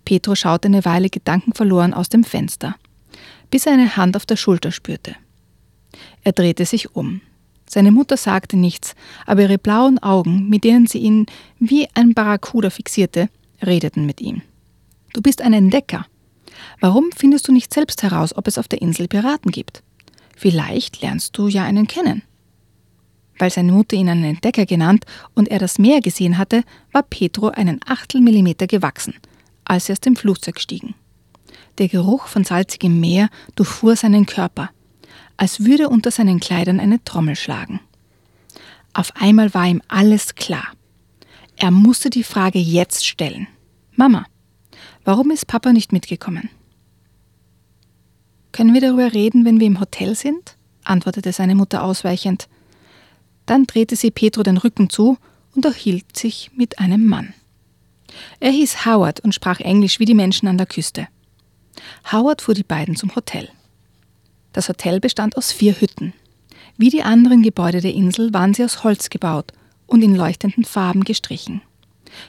Petro 0.06 0.36
schaute 0.36 0.68
eine 0.68 0.86
Weile 0.86 1.10
gedankenverloren 1.10 1.94
aus 1.94 2.10
dem 2.10 2.24
Fenster, 2.24 2.76
bis 3.50 3.66
er 3.66 3.74
eine 3.74 3.98
Hand 3.98 4.16
auf 4.16 4.26
der 4.26 4.38
Schulter 4.38 4.72
spürte. 4.72 5.16
Er 6.24 6.32
drehte 6.32 6.66
sich 6.66 6.96
um. 6.96 7.22
Seine 7.68 7.92
Mutter 7.92 8.18
sagte 8.18 8.58
nichts, 8.58 8.96
aber 9.26 9.44
ihre 9.44 9.58
blauen 9.58 10.00
Augen, 10.00 10.50
mit 10.50 10.64
denen 10.64 10.88
sie 10.88 11.00
ihn 11.00 11.26
wie 11.60 11.88
ein 11.94 12.14
Barracuda 12.14 12.70
fixierte, 12.70 13.30
redeten 13.62 14.06
mit 14.06 14.22
ihm. 14.22 14.42
Du 15.14 15.22
bist 15.22 15.42
ein 15.42 15.54
Entdecker, 15.54 16.06
Warum 16.80 17.10
findest 17.16 17.48
du 17.48 17.52
nicht 17.52 17.74
selbst 17.74 18.04
heraus, 18.04 18.36
ob 18.36 18.48
es 18.48 18.58
auf 18.58 18.68
der 18.68 18.82
Insel 18.82 19.08
Piraten 19.08 19.52
gibt? 19.52 19.84
Vielleicht 20.36 21.02
lernst 21.02 21.38
du 21.38 21.48
ja 21.48 21.64
einen 21.64 21.88
kennen. 21.88 22.24
Weil 23.38 23.50
seine 23.50 23.72
Mutter 23.72 23.96
ihn 23.96 24.10
einen 24.10 24.24
Entdecker 24.24 24.66
genannt 24.66 25.06
und 25.34 25.50
er 25.50 25.60
das 25.60 25.80
Meer 25.80 26.02
gesehen 26.02 26.38
hatte, 26.38 26.64
war 26.92 27.04
Petro 27.04 27.50
einen 27.50 27.80
Achtelmillimeter 27.86 28.68
gewachsen, 28.68 29.16
als 29.66 29.86
sie 29.86 29.94
aus 29.94 30.00
dem 30.00 30.16
Flugzeug 30.16 30.60
stiegen. 30.60 30.96
Der 31.78 31.88
Geruch 31.88 32.28
von 32.28 32.44
salzigem 32.44 33.00
Meer 33.00 33.30
durchfuhr 33.56 33.96
seinen 33.96 34.26
Körper, 34.26 34.70
als 35.38 35.64
würde 35.66 35.90
unter 35.90 36.12
seinen 36.12 36.40
Kleidern 36.40 36.80
eine 36.80 37.04
Trommel 37.04 37.36
schlagen. 37.36 37.80
Auf 38.94 39.14
einmal 39.16 39.54
war 39.54 39.68
ihm 39.68 39.82
alles 39.88 40.36
klar. 40.36 40.68
Er 41.56 41.72
musste 41.72 42.10
die 42.10 42.24
Frage 42.24 42.60
jetzt 42.60 43.06
stellen. 43.06 43.48
Mama, 43.96 44.26
Warum 45.04 45.32
ist 45.32 45.48
Papa 45.48 45.74
nicht 45.74 45.92
mitgekommen? 45.92 46.50
Können 48.52 48.74
wir 48.74 48.82
darüber 48.82 49.14
reden, 49.14 49.46
wenn 49.46 49.60
wir 49.60 49.68
im 49.68 49.80
Hotel 49.80 50.16
sind? 50.16 50.58
antwortete 50.84 51.32
seine 51.32 51.56
Mutter 51.56 51.84
ausweichend. 51.84 52.48
Dann 53.46 53.66
drehte 53.66 53.96
sie 53.96 54.12
Petro 54.12 54.44
den 54.44 54.58
Rücken 54.58 54.90
zu 54.90 55.18
und 55.56 55.66
erhielt 55.66 56.18
sich 56.18 56.52
mit 56.56 56.80
einem 56.80 57.06
Mann. 57.06 57.34
Er 58.40 58.52
hieß 58.52 58.86
Howard 58.86 59.22
und 59.22 59.34
sprach 59.34 59.60
Englisch 59.60 60.00
wie 60.00 60.06
die 60.06 60.14
Menschen 60.14 60.48
an 60.48 60.58
der 60.58 60.68
Küste. 60.68 61.08
Howard 62.12 62.42
fuhr 62.42 62.54
die 62.54 62.64
beiden 62.64 62.96
zum 62.96 63.16
Hotel. 63.16 63.50
Das 64.54 64.70
Hotel 64.70 65.00
bestand 65.00 65.38
aus 65.38 65.52
vier 65.52 65.80
Hütten. 65.80 66.14
Wie 66.78 66.90
die 66.90 67.04
anderen 67.04 67.42
Gebäude 67.42 67.82
der 67.82 67.94
Insel 67.94 68.34
waren 68.34 68.54
sie 68.54 68.64
aus 68.64 68.84
Holz 68.84 69.10
gebaut 69.10 69.52
und 69.88 70.02
in 70.04 70.16
leuchtenden 70.16 70.66
Farben 70.66 71.04
gestrichen. 71.04 71.62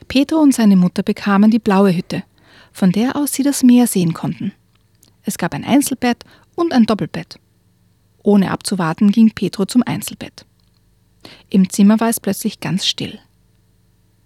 Petro 0.08 0.36
und 0.36 0.54
seine 0.54 0.76
Mutter 0.76 1.02
bekamen 1.02 1.50
die 1.50 1.58
blaue 1.58 1.94
Hütte, 1.94 2.22
von 2.72 2.92
der 2.92 3.16
aus 3.16 3.32
sie 3.32 3.42
das 3.42 3.62
Meer 3.62 3.86
sehen 3.86 4.14
konnten. 4.14 4.52
Es 5.22 5.38
gab 5.38 5.54
ein 5.54 5.64
Einzelbett 5.64 6.24
und 6.54 6.72
ein 6.72 6.86
Doppelbett. 6.86 7.38
Ohne 8.22 8.50
abzuwarten 8.50 9.10
ging 9.10 9.30
Petro 9.30 9.66
zum 9.66 9.82
Einzelbett. 9.84 10.46
Im 11.50 11.70
Zimmer 11.70 12.00
war 12.00 12.08
es 12.08 12.20
plötzlich 12.20 12.60
ganz 12.60 12.86
still. 12.86 13.18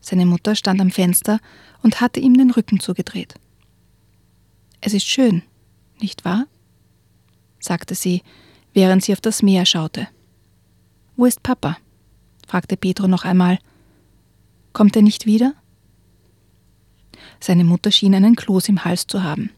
Seine 0.00 0.26
Mutter 0.26 0.54
stand 0.54 0.80
am 0.80 0.90
Fenster 0.90 1.40
und 1.82 2.00
hatte 2.00 2.20
ihm 2.20 2.34
den 2.34 2.50
Rücken 2.50 2.80
zugedreht. 2.80 3.34
Es 4.80 4.94
ist 4.94 5.06
schön, 5.06 5.42
nicht 6.00 6.24
wahr? 6.24 6.46
sagte 7.58 7.94
sie, 7.94 8.22
während 8.72 9.02
sie 9.02 9.12
auf 9.12 9.20
das 9.20 9.42
Meer 9.42 9.66
schaute. 9.66 10.08
Wo 11.16 11.24
ist 11.24 11.42
Papa? 11.42 11.78
fragte 12.46 12.76
Pedro 12.76 13.08
noch 13.08 13.24
einmal. 13.24 13.58
Kommt 14.72 14.94
er 14.94 15.02
nicht 15.02 15.26
wieder? 15.26 15.54
Seine 17.40 17.64
Mutter 17.64 17.90
schien 17.90 18.14
einen 18.14 18.36
Kloß 18.36 18.68
im 18.68 18.84
Hals 18.84 19.06
zu 19.06 19.22
haben. 19.22 19.50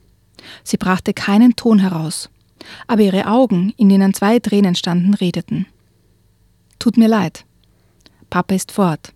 Sie 0.64 0.76
brachte 0.76 1.14
keinen 1.14 1.56
Ton 1.56 1.78
heraus, 1.78 2.30
aber 2.86 3.02
ihre 3.02 3.26
Augen, 3.26 3.72
in 3.76 3.88
denen 3.88 4.14
zwei 4.14 4.38
Tränen 4.38 4.74
standen, 4.74 5.14
redeten. 5.14 5.66
Tut 6.78 6.96
mir 6.96 7.08
leid. 7.08 7.44
Papa 8.30 8.54
ist 8.54 8.72
fort. 8.72 9.12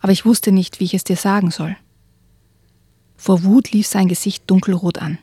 Aber 0.00 0.12
ich 0.12 0.24
wusste 0.24 0.52
nicht, 0.52 0.80
wie 0.80 0.84
ich 0.84 0.94
es 0.94 1.04
dir 1.04 1.16
sagen 1.16 1.50
soll. 1.50 1.76
Vor 3.16 3.44
Wut 3.44 3.72
lief 3.72 3.86
sein 3.86 4.08
Gesicht 4.08 4.44
dunkelrot 4.46 4.98
an. 4.98 5.18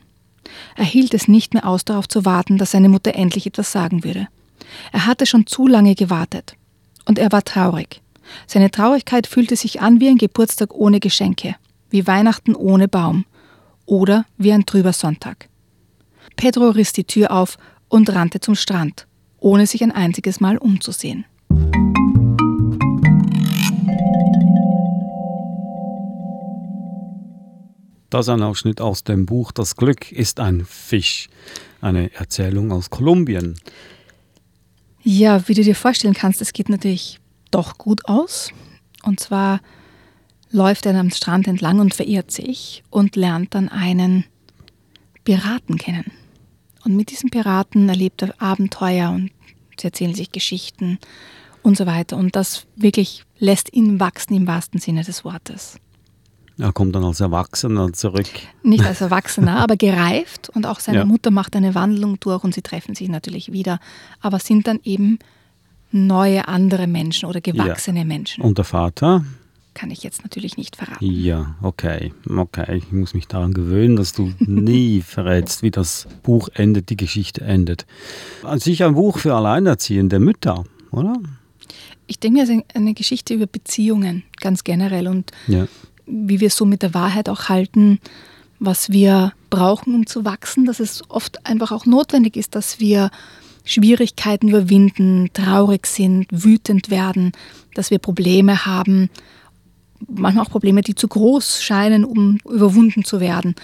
Er 0.76 0.84
hielt 0.84 1.14
es 1.14 1.28
nicht 1.28 1.54
mehr 1.54 1.66
aus, 1.66 1.84
darauf 1.84 2.08
zu 2.08 2.24
warten, 2.24 2.58
dass 2.58 2.70
seine 2.70 2.88
Mutter 2.88 3.14
endlich 3.14 3.46
etwas 3.46 3.72
sagen 3.72 4.04
würde. 4.04 4.28
Er 4.92 5.06
hatte 5.06 5.26
schon 5.26 5.46
zu 5.46 5.66
lange 5.66 5.94
gewartet. 5.94 6.54
Und 7.04 7.18
er 7.18 7.32
war 7.32 7.42
traurig. 7.42 8.02
Seine 8.46 8.70
Traurigkeit 8.70 9.26
fühlte 9.26 9.56
sich 9.56 9.80
an 9.80 10.00
wie 10.00 10.08
ein 10.08 10.18
Geburtstag 10.18 10.74
ohne 10.74 11.00
Geschenke, 11.00 11.56
wie 11.90 12.06
Weihnachten 12.06 12.54
ohne 12.54 12.88
Baum 12.88 13.24
oder 13.86 14.26
wie 14.36 14.52
ein 14.52 14.66
trüber 14.66 14.92
Sonntag. 14.92 15.48
Pedro 16.36 16.70
riss 16.70 16.92
die 16.92 17.04
Tür 17.04 17.30
auf 17.32 17.58
und 17.88 18.10
rannte 18.10 18.40
zum 18.40 18.54
Strand, 18.54 19.06
ohne 19.38 19.66
sich 19.66 19.82
ein 19.82 19.92
einziges 19.92 20.40
Mal 20.40 20.58
umzusehen. 20.58 21.24
Das 28.10 28.26
ist 28.26 28.30
ein 28.30 28.42
Ausschnitt 28.42 28.80
aus 28.80 29.04
dem 29.04 29.26
Buch 29.26 29.52
Das 29.52 29.76
Glück 29.76 30.12
ist 30.12 30.40
ein 30.40 30.64
Fisch, 30.64 31.28
eine 31.82 32.12
Erzählung 32.14 32.72
aus 32.72 32.88
Kolumbien. 32.88 33.58
Ja, 35.02 35.46
wie 35.46 35.54
du 35.54 35.62
dir 35.62 35.74
vorstellen 35.74 36.14
kannst, 36.14 36.40
es 36.40 36.52
geht 36.52 36.68
natürlich 36.68 37.20
doch 37.50 37.76
gut 37.76 38.06
aus. 38.06 38.50
Und 39.02 39.20
zwar 39.20 39.60
läuft 40.50 40.86
er 40.86 40.94
am 40.98 41.10
Strand 41.10 41.46
entlang 41.46 41.80
und 41.80 41.94
verirrt 41.94 42.30
sich 42.30 42.82
und 42.90 43.16
lernt 43.16 43.54
dann 43.54 43.68
einen 43.68 44.24
Piraten 45.24 45.76
kennen. 45.76 46.10
Und 46.84 46.96
mit 46.96 47.10
diesem 47.10 47.30
Piraten 47.30 47.88
erlebt 47.88 48.22
er 48.22 48.34
Abenteuer 48.40 49.10
und 49.10 49.30
sie 49.78 49.88
erzählen 49.88 50.14
sich 50.14 50.32
Geschichten 50.32 50.98
und 51.62 51.76
so 51.76 51.86
weiter. 51.86 52.16
Und 52.16 52.34
das 52.36 52.66
wirklich 52.76 53.24
lässt 53.38 53.72
ihn 53.72 54.00
wachsen 54.00 54.34
im 54.34 54.46
wahrsten 54.46 54.80
Sinne 54.80 55.02
des 55.02 55.24
Wortes. 55.24 55.78
Er 56.58 56.72
kommt 56.72 56.94
dann 56.96 57.04
als 57.04 57.20
Erwachsener 57.20 57.92
zurück. 57.92 58.26
Nicht 58.64 58.84
als 58.84 59.00
Erwachsener, 59.00 59.58
aber 59.58 59.76
gereift. 59.76 60.48
Und 60.48 60.66
auch 60.66 60.80
seine 60.80 60.98
ja. 60.98 61.04
Mutter 61.04 61.30
macht 61.30 61.54
eine 61.54 61.74
Wandlung 61.74 62.18
durch 62.18 62.42
und 62.42 62.52
sie 62.52 62.62
treffen 62.62 62.96
sich 62.96 63.08
natürlich 63.08 63.52
wieder. 63.52 63.78
Aber 64.20 64.40
sind 64.40 64.66
dann 64.66 64.80
eben 64.82 65.20
neue, 65.92 66.48
andere 66.48 66.88
Menschen 66.88 67.28
oder 67.28 67.40
gewachsene 67.40 68.00
ja. 68.00 68.04
Menschen. 68.04 68.42
Und 68.42 68.58
der 68.58 68.64
Vater? 68.64 69.24
Kann 69.78 69.90
ich 69.90 70.02
jetzt 70.02 70.22
natürlich 70.24 70.56
nicht 70.56 70.76
verraten. 70.76 71.04
Ja, 71.04 71.54
okay. 71.62 72.12
Okay, 72.28 72.78
ich 72.78 72.90
muss 72.90 73.14
mich 73.14 73.28
daran 73.28 73.52
gewöhnen, 73.52 73.96
dass 73.96 74.12
du 74.12 74.32
nie 74.40 75.02
verrätst, 75.02 75.62
wie 75.62 75.70
das 75.70 76.08
Buch 76.22 76.48
endet, 76.54 76.90
die 76.90 76.96
Geschichte 76.96 77.42
endet. 77.42 77.86
An 78.42 78.58
sich 78.58 78.82
ein 78.82 78.94
Buch 78.94 79.18
für 79.18 79.34
alleinerziehende 79.34 80.18
Mütter, 80.18 80.64
oder? 80.90 81.14
Ich 82.06 82.18
denke, 82.18 82.40
es 82.40 82.48
ist 82.48 82.64
eine 82.74 82.94
Geschichte 82.94 83.34
über 83.34 83.46
Beziehungen, 83.46 84.24
ganz 84.40 84.64
generell. 84.64 85.06
Und 85.06 85.30
ja 85.46 85.68
wie 86.08 86.40
wir 86.40 86.50
so 86.50 86.64
mit 86.64 86.82
der 86.82 86.94
Wahrheit 86.94 87.28
auch 87.28 87.48
halten, 87.48 88.00
was 88.58 88.90
wir 88.90 89.32
brauchen, 89.50 89.94
um 89.94 90.06
zu 90.06 90.24
wachsen, 90.24 90.64
dass 90.64 90.80
es 90.80 91.02
oft 91.08 91.46
einfach 91.46 91.70
auch 91.70 91.86
notwendig 91.86 92.36
ist, 92.36 92.54
dass 92.54 92.80
wir 92.80 93.10
Schwierigkeiten 93.64 94.48
überwinden, 94.48 95.30
traurig 95.32 95.86
sind, 95.86 96.26
wütend 96.30 96.90
werden, 96.90 97.32
dass 97.74 97.90
wir 97.90 97.98
Probleme 97.98 98.66
haben, 98.66 99.10
manchmal 100.06 100.44
auch 100.44 100.50
Probleme, 100.50 100.82
die 100.82 100.94
zu 100.94 101.08
groß 101.08 101.62
scheinen, 101.62 102.04
um 102.04 102.38
überwunden 102.44 103.04
zu 103.04 103.20
werden 103.20 103.54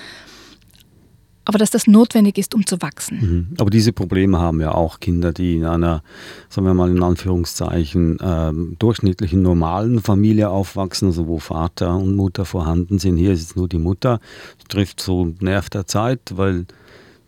aber 1.44 1.58
dass 1.58 1.70
das 1.70 1.86
notwendig 1.86 2.38
ist, 2.38 2.54
um 2.54 2.66
zu 2.66 2.80
wachsen. 2.80 3.18
Mhm. 3.20 3.56
Aber 3.58 3.70
diese 3.70 3.92
Probleme 3.92 4.38
haben 4.38 4.60
ja 4.60 4.72
auch 4.72 5.00
Kinder, 5.00 5.32
die 5.32 5.56
in 5.56 5.64
einer, 5.64 6.02
sagen 6.48 6.66
wir 6.66 6.74
mal 6.74 6.90
in 6.90 7.02
Anführungszeichen, 7.02 8.18
äh, 8.18 8.52
durchschnittlichen 8.78 9.42
normalen 9.42 10.00
Familie 10.00 10.48
aufwachsen, 10.48 11.08
also 11.08 11.26
wo 11.26 11.38
Vater 11.38 11.96
und 11.96 12.16
Mutter 12.16 12.44
vorhanden 12.44 12.98
sind. 12.98 13.18
Hier 13.18 13.32
ist 13.32 13.42
es 13.42 13.56
nur 13.56 13.68
die 13.68 13.78
Mutter. 13.78 14.20
Das 14.58 14.68
trifft 14.68 15.00
so 15.00 15.34
Nerv 15.40 15.68
der 15.68 15.86
Zeit, 15.86 16.20
weil 16.34 16.66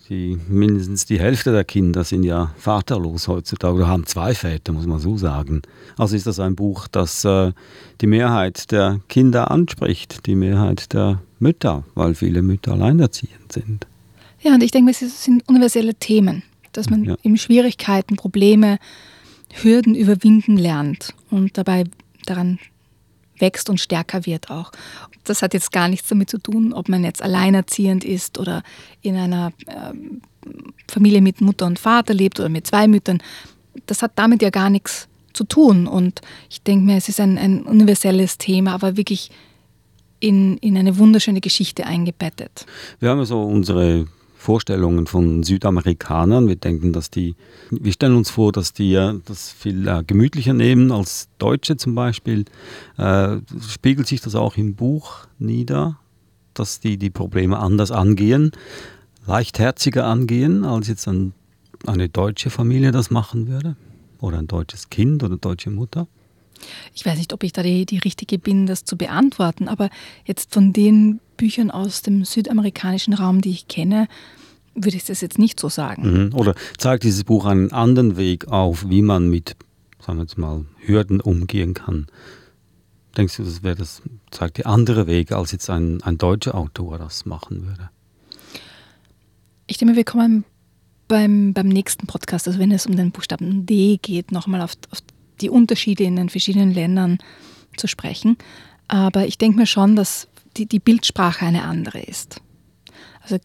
die, 0.08 0.38
mindestens 0.48 1.04
die 1.04 1.18
Hälfte 1.18 1.52
der 1.52 1.64
Kinder 1.64 2.04
sind 2.04 2.22
ja 2.22 2.54
vaterlos 2.58 3.28
heutzutage 3.28 3.74
oder 3.74 3.88
haben 3.88 4.06
zwei 4.06 4.34
Väter, 4.34 4.72
muss 4.72 4.86
man 4.86 4.98
so 4.98 5.16
sagen. 5.16 5.62
Also 5.96 6.16
ist 6.16 6.26
das 6.26 6.40
ein 6.40 6.54
Buch, 6.54 6.88
das 6.88 7.24
äh, 7.24 7.52
die 8.00 8.06
Mehrheit 8.06 8.70
der 8.70 9.00
Kinder 9.08 9.50
anspricht, 9.50 10.26
die 10.26 10.34
Mehrheit 10.34 10.92
der 10.92 11.20
Mütter, 11.38 11.84
weil 11.94 12.14
viele 12.14 12.42
Mütter 12.42 12.72
alleinerziehend 12.72 13.52
sind. 13.52 13.86
Ja, 14.40 14.54
und 14.54 14.62
ich 14.62 14.70
denke, 14.70 14.90
es 14.90 15.24
sind 15.24 15.48
universelle 15.48 15.94
Themen, 15.94 16.42
dass 16.72 16.88
man 16.88 17.04
ja. 17.04 17.16
eben 17.22 17.36
Schwierigkeiten, 17.36 18.16
Probleme, 18.16 18.78
Hürden 19.52 19.94
überwinden 19.94 20.56
lernt 20.56 21.14
und 21.30 21.56
dabei 21.58 21.84
daran 22.26 22.58
wächst 23.38 23.70
und 23.70 23.80
stärker 23.80 24.26
wird 24.26 24.50
auch. 24.50 24.72
Das 25.24 25.42
hat 25.42 25.54
jetzt 25.54 25.72
gar 25.72 25.88
nichts 25.88 26.08
damit 26.08 26.30
zu 26.30 26.38
tun, 26.38 26.72
ob 26.72 26.88
man 26.88 27.04
jetzt 27.04 27.22
alleinerziehend 27.22 28.04
ist 28.04 28.38
oder 28.38 28.62
in 29.02 29.16
einer 29.16 29.52
äh, 29.66 29.92
Familie 30.88 31.20
mit 31.20 31.40
Mutter 31.40 31.66
und 31.66 31.78
Vater 31.78 32.14
lebt 32.14 32.38
oder 32.38 32.48
mit 32.48 32.66
zwei 32.66 32.86
Müttern. 32.86 33.18
Das 33.86 34.02
hat 34.02 34.12
damit 34.16 34.42
ja 34.42 34.50
gar 34.50 34.70
nichts 34.70 35.08
zu 35.32 35.44
tun. 35.44 35.86
Und 35.86 36.20
ich 36.48 36.62
denke 36.62 36.84
mir, 36.84 36.96
es 36.96 37.08
ist 37.08 37.20
ein, 37.20 37.38
ein 37.38 37.62
universelles 37.62 38.38
Thema, 38.38 38.72
aber 38.72 38.96
wirklich 38.96 39.30
in, 40.20 40.56
in 40.58 40.76
eine 40.78 40.98
wunderschöne 40.98 41.40
Geschichte 41.40 41.86
eingebettet. 41.86 42.66
Wir 43.00 43.10
haben 43.10 43.24
so 43.24 43.42
unsere 43.42 44.06
Vorstellungen 44.36 45.06
von 45.06 45.42
Südamerikanern. 45.42 46.46
Wir 46.46 46.56
denken, 46.56 46.92
dass 46.92 47.10
die, 47.10 47.34
wir 47.70 47.92
stellen 47.92 48.16
uns 48.16 48.30
vor, 48.30 48.52
dass 48.52 48.72
die 48.72 48.94
das 49.24 49.50
viel 49.50 49.88
äh, 49.88 50.04
gemütlicher 50.06 50.52
nehmen 50.52 50.92
als 50.92 51.28
Deutsche 51.38 51.76
zum 51.76 51.94
Beispiel. 51.94 52.44
Äh, 52.98 53.38
spiegelt 53.68 54.06
sich 54.06 54.20
das 54.20 54.34
auch 54.34 54.56
im 54.56 54.74
Buch 54.74 55.26
nieder, 55.38 55.98
dass 56.54 56.80
die 56.80 56.96
die 56.96 57.10
Probleme 57.10 57.58
anders 57.58 57.90
angehen, 57.90 58.52
leichtherziger 59.26 60.04
angehen, 60.04 60.64
als 60.64 60.88
jetzt 60.88 61.08
ein, 61.08 61.32
eine 61.86 62.08
deutsche 62.08 62.50
Familie 62.50 62.92
das 62.92 63.10
machen 63.10 63.48
würde? 63.48 63.76
Oder 64.20 64.38
ein 64.38 64.46
deutsches 64.46 64.90
Kind 64.90 65.22
oder 65.24 65.36
deutsche 65.36 65.70
Mutter? 65.70 66.06
Ich 66.94 67.04
weiß 67.04 67.18
nicht, 67.18 67.32
ob 67.32 67.42
ich 67.42 67.52
da 67.52 67.62
die, 67.62 67.84
die 67.84 67.98
Richtige 67.98 68.38
bin, 68.38 68.66
das 68.66 68.84
zu 68.84 68.96
beantworten, 68.96 69.68
aber 69.68 69.90
jetzt 70.24 70.54
von 70.54 70.72
den 70.72 71.20
Büchern 71.36 71.70
aus 71.70 72.02
dem 72.02 72.24
südamerikanischen 72.24 73.14
Raum, 73.14 73.40
die 73.40 73.50
ich 73.50 73.68
kenne, 73.68 74.08
würde 74.74 74.96
ich 74.96 75.04
das 75.04 75.20
jetzt 75.20 75.38
nicht 75.38 75.58
so 75.58 75.68
sagen. 75.68 76.26
Mhm. 76.26 76.34
Oder 76.34 76.54
zeigt 76.76 77.04
dieses 77.04 77.24
Buch 77.24 77.46
einen 77.46 77.72
anderen 77.72 78.16
Weg 78.16 78.48
auf, 78.48 78.88
wie 78.88 79.02
man 79.02 79.28
mit, 79.28 79.56
sagen 80.00 80.18
wir 80.18 80.24
jetzt 80.24 80.38
mal, 80.38 80.66
Hürden 80.78 81.20
umgehen 81.20 81.74
kann? 81.74 82.06
Denkst 83.16 83.38
du, 83.38 83.44
das 83.44 83.62
wäre 83.62 83.76
das, 83.76 84.02
zeigt 84.30 84.58
die 84.58 84.66
andere 84.66 85.06
Weg, 85.06 85.32
als 85.32 85.52
jetzt 85.52 85.70
ein, 85.70 86.02
ein 86.02 86.18
deutscher 86.18 86.54
Autor 86.54 86.98
das 86.98 87.24
machen 87.24 87.66
würde? 87.66 87.88
Ich 89.66 89.78
denke, 89.78 89.96
wir 89.96 90.04
kommen 90.04 90.44
beim, 91.08 91.54
beim 91.54 91.68
nächsten 91.68 92.06
Podcast, 92.06 92.46
also 92.46 92.58
wenn 92.58 92.70
es 92.72 92.86
um 92.86 92.96
den 92.96 93.12
Buchstaben 93.12 93.64
D 93.64 93.96
geht, 93.96 94.32
nochmal 94.32 94.60
auf, 94.60 94.72
auf 94.90 94.98
die 95.40 95.50
Unterschiede 95.50 96.04
in 96.04 96.16
den 96.16 96.28
verschiedenen 96.28 96.72
Ländern 96.72 97.18
zu 97.76 97.86
sprechen. 97.86 98.36
Aber 98.88 99.26
ich 99.26 99.38
denke 99.38 99.58
mir 99.58 99.66
schon, 99.66 99.96
dass 99.96 100.28
die, 100.56 100.66
die 100.66 100.78
Bildsprache 100.78 101.44
eine 101.44 101.64
andere 101.64 102.00
ist. 102.00 102.40
Also 103.22 103.38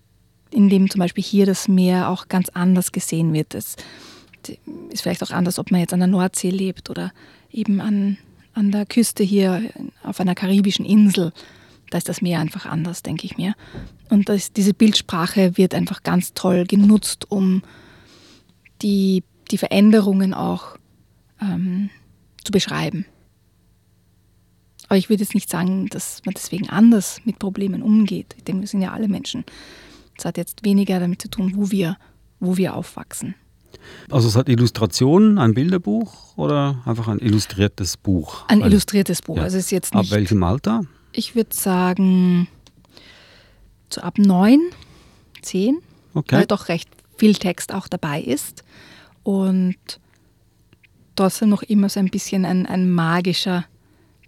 in 0.51 0.69
dem 0.69 0.89
zum 0.89 0.99
Beispiel 0.99 1.23
hier 1.23 1.45
das 1.45 1.67
Meer 1.67 2.09
auch 2.09 2.27
ganz 2.27 2.49
anders 2.49 2.91
gesehen 2.91 3.33
wird. 3.33 3.55
Es 3.55 3.75
ist 4.89 5.01
vielleicht 5.01 5.23
auch 5.23 5.31
anders, 5.31 5.59
ob 5.59 5.71
man 5.71 5.79
jetzt 5.79 5.93
an 5.93 5.99
der 5.99 6.07
Nordsee 6.07 6.49
lebt 6.49 6.89
oder 6.89 7.11
eben 7.51 7.79
an, 7.79 8.17
an 8.53 8.71
der 8.71 8.85
Küste 8.85 9.23
hier 9.23 9.61
auf 10.03 10.19
einer 10.19 10.35
karibischen 10.35 10.85
Insel. 10.85 11.31
Da 11.89 11.97
ist 11.97 12.09
das 12.09 12.21
Meer 12.21 12.39
einfach 12.39 12.65
anders, 12.65 13.03
denke 13.03 13.25
ich 13.25 13.37
mir. 13.37 13.53
Und 14.09 14.29
das, 14.29 14.53
diese 14.53 14.73
Bildsprache 14.73 15.57
wird 15.57 15.73
einfach 15.75 16.03
ganz 16.03 16.33
toll 16.33 16.65
genutzt, 16.65 17.29
um 17.29 17.63
die, 18.81 19.23
die 19.51 19.57
Veränderungen 19.57 20.33
auch 20.33 20.77
ähm, 21.41 21.89
zu 22.43 22.51
beschreiben. 22.51 23.05
Aber 24.87 24.97
ich 24.97 25.09
würde 25.09 25.23
jetzt 25.23 25.33
nicht 25.35 25.49
sagen, 25.49 25.87
dass 25.87 26.21
man 26.25 26.33
deswegen 26.33 26.69
anders 26.69 27.21
mit 27.23 27.39
Problemen 27.39 27.81
umgeht. 27.81 28.35
Ich 28.37 28.43
denke, 28.43 28.61
wir 28.61 28.67
sind 28.67 28.81
ja 28.81 28.91
alle 28.91 29.07
Menschen. 29.07 29.45
Es 30.17 30.25
hat 30.25 30.37
jetzt 30.37 30.63
weniger 30.65 30.99
damit 30.99 31.21
zu 31.21 31.29
tun, 31.29 31.53
wo 31.55 31.71
wir, 31.71 31.97
wo 32.39 32.57
wir 32.57 32.75
aufwachsen. 32.75 33.35
Also 34.09 34.27
es 34.27 34.35
hat 34.35 34.49
Illustrationen, 34.49 35.37
ein 35.37 35.53
Bilderbuch 35.53 36.37
oder 36.37 36.81
einfach 36.85 37.07
ein 37.07 37.19
illustriertes 37.19 37.97
Buch? 37.97 38.43
Ein 38.47 38.61
illustriertes 38.61 39.21
Buch. 39.21 39.37
Ja. 39.37 39.43
Also 39.43 39.57
ist 39.57 39.71
jetzt 39.71 39.95
nicht, 39.95 40.11
Ab 40.11 40.17
welchem 40.17 40.43
Alter? 40.43 40.83
Ich 41.13 41.35
würde 41.35 41.55
sagen, 41.55 42.47
so 43.89 44.01
ab 44.01 44.17
neun, 44.17 44.59
zehn, 45.41 45.79
Okay. 46.13 46.35
weil 46.37 46.45
doch 46.45 46.67
recht 46.67 46.89
viel 47.17 47.35
Text 47.35 47.73
auch 47.73 47.87
dabei 47.87 48.21
ist. 48.21 48.63
Und 49.23 49.75
trotzdem 51.15 51.49
noch 51.49 51.63
immer 51.63 51.89
so 51.89 51.99
ein 51.99 52.09
bisschen 52.09 52.45
ein, 52.45 52.65
ein 52.65 52.91
magischer 52.91 53.65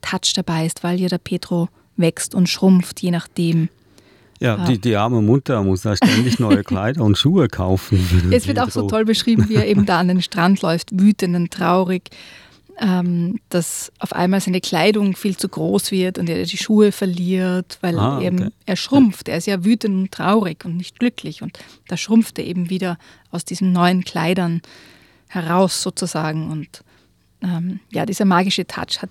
Touch 0.03 0.33
dabei 0.35 0.65
ist, 0.67 0.83
weil 0.83 0.99
ja 0.99 1.07
der 1.07 1.17
Petro 1.17 1.69
wächst 1.97 2.35
und 2.35 2.47
schrumpft, 2.49 3.01
je 3.01 3.11
nachdem. 3.11 3.69
Ja, 4.39 4.55
Ah. 4.57 4.65
die, 4.65 4.77
die 4.79 4.95
arme 4.95 5.21
Mutter 5.21 5.63
muss 5.63 5.83
da 5.83 5.95
ständig 5.95 6.39
neue 6.39 6.63
Kleider 6.71 7.03
und 7.03 7.17
Schuhe 7.17 7.47
kaufen. 7.47 8.31
Es 8.31 8.45
wird 8.47 8.59
auch 8.59 8.69
so 8.71 8.87
toll 8.87 9.05
beschrieben, 9.05 9.47
wie 9.47 9.55
er 9.55 9.67
eben 9.67 9.85
da 9.85 9.99
an 9.99 10.09
den 10.09 10.21
Strand 10.21 10.61
läuft, 10.61 10.89
wütend 10.99 11.35
und 11.35 11.51
traurig, 11.51 12.09
ähm, 12.79 13.39
dass 13.49 13.91
auf 13.99 14.11
einmal 14.13 14.41
seine 14.41 14.59
Kleidung 14.59 15.15
viel 15.15 15.37
zu 15.37 15.47
groß 15.47 15.91
wird 15.91 16.17
und 16.17 16.27
er 16.29 16.43
die 16.43 16.57
Schuhe 16.57 16.91
verliert, 16.91 17.77
weil 17.81 17.97
Ah, 17.99 18.19
eben 18.21 18.39
okay. 18.41 18.49
er 18.65 18.75
schrumpft. 18.75 19.29
Er 19.29 19.37
ist 19.37 19.47
ja 19.47 19.63
wütend 19.63 19.95
und 19.95 20.11
traurig 20.11 20.65
und 20.65 20.75
nicht 20.77 20.99
glücklich 20.99 21.41
und 21.43 21.57
da 21.87 21.95
schrumpft 21.95 22.37
er 22.39 22.45
eben 22.45 22.69
wieder 22.71 22.97
aus 23.31 23.45
diesen 23.45 23.71
neuen 23.71 24.03
Kleidern 24.03 24.61
heraus 25.27 25.81
sozusagen. 25.81 26.49
Und 26.51 26.83
ähm, 27.43 27.79
ja, 27.91 28.05
dieser 28.05 28.25
magische 28.25 28.65
Touch 28.65 29.01
hat, 29.01 29.09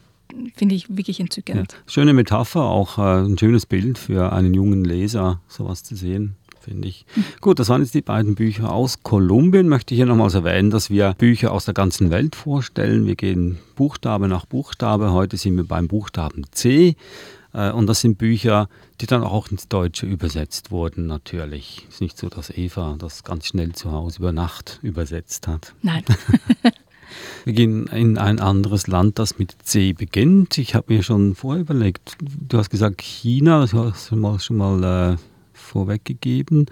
finde 0.57 0.75
ich, 0.75 0.97
wirklich 0.97 1.19
Ja. 1.19 1.23
entzückend. 1.25 1.77
Schöne 1.87 2.13
Metapher, 2.13 2.63
auch 2.63 2.99
äh, 2.99 3.25
ein 3.27 3.39
schönes 3.39 3.67
Bild 3.67 3.99
für 3.99 4.33
einen 4.33 4.55
jungen 4.55 4.85
Leser, 4.85 5.41
sowas 5.49 5.83
zu 5.85 5.95
sehen, 5.97 6.37
finde 6.61 6.89
ich. 6.89 7.05
Gut, 7.41 7.59
das 7.59 7.69
waren 7.69 7.83
jetzt 7.83 7.95
die 7.95 8.03
beiden 8.03 8.35
Bücher 8.35 8.73
aus 8.73 9.03
Kolumbien. 9.03 9.69
Möchte 9.69 9.95
ich 9.95 9.99
hier 9.99 10.07
nochmals 10.07 10.35
erwähnen, 10.35 10.71
dass 10.71 10.91
wir 10.91 11.15
Bücher 11.19 11.53
aus 11.53 11.65
der 11.65 11.75
ganzen 11.75 12.11
Welt 12.11 12.37
vorstellen. 12.37 13.07
Wir 13.07 13.17
gehen 13.17 13.59
Buchstabe 13.77 14.29
nach 14.29 14.47
Buchstabe. 14.47 15.13
Heute 15.13 15.37
sind 15.37 15.57
wir 15.57 15.65
beim 15.65 15.89
Buchstaben 15.89 16.45
C. 16.53 16.97
Äh, 17.55 17.71
Und 17.73 17.87
das 17.87 18.01
sind 18.01 18.17
Bücher, 18.19 18.69
die 19.01 19.07
dann 19.07 19.25
auch 19.25 19.51
ins 19.51 19.69
Deutsche 19.69 20.07
übersetzt 20.07 20.71
wurden, 20.71 21.07
natürlich. 21.07 21.85
Es 21.89 21.95
ist 21.97 22.01
nicht 22.01 22.17
so, 22.17 22.29
dass 22.29 22.49
Eva 22.51 22.95
das 22.99 23.25
ganz 23.25 23.47
schnell 23.49 23.73
zu 23.73 23.91
Hause 23.93 24.21
über 24.21 24.33
Nacht 24.33 24.79
übersetzt 24.83 25.49
hat. 25.49 25.75
Nein, 25.83 26.05
Wir 27.45 27.53
gehen 27.53 27.87
in 27.89 28.19
ein 28.19 28.39
anderes 28.41 28.87
Land, 28.87 29.19
das 29.19 29.39
mit 29.39 29.55
C 29.63 29.93
beginnt. 29.93 30.59
Ich 30.59 30.75
habe 30.75 30.93
mir 30.95 31.03
schon 31.03 31.35
vorher 31.35 31.63
überlegt, 31.63 32.17
du 32.21 32.59
hast 32.59 32.71
gesagt 32.71 33.01
China, 33.03 33.61
das 33.61 33.73
hast 33.75 34.11
du 34.11 34.39
schon 34.39 34.57
mal 34.57 35.15
äh, 35.15 35.17
vorweggegeben. 35.53 36.67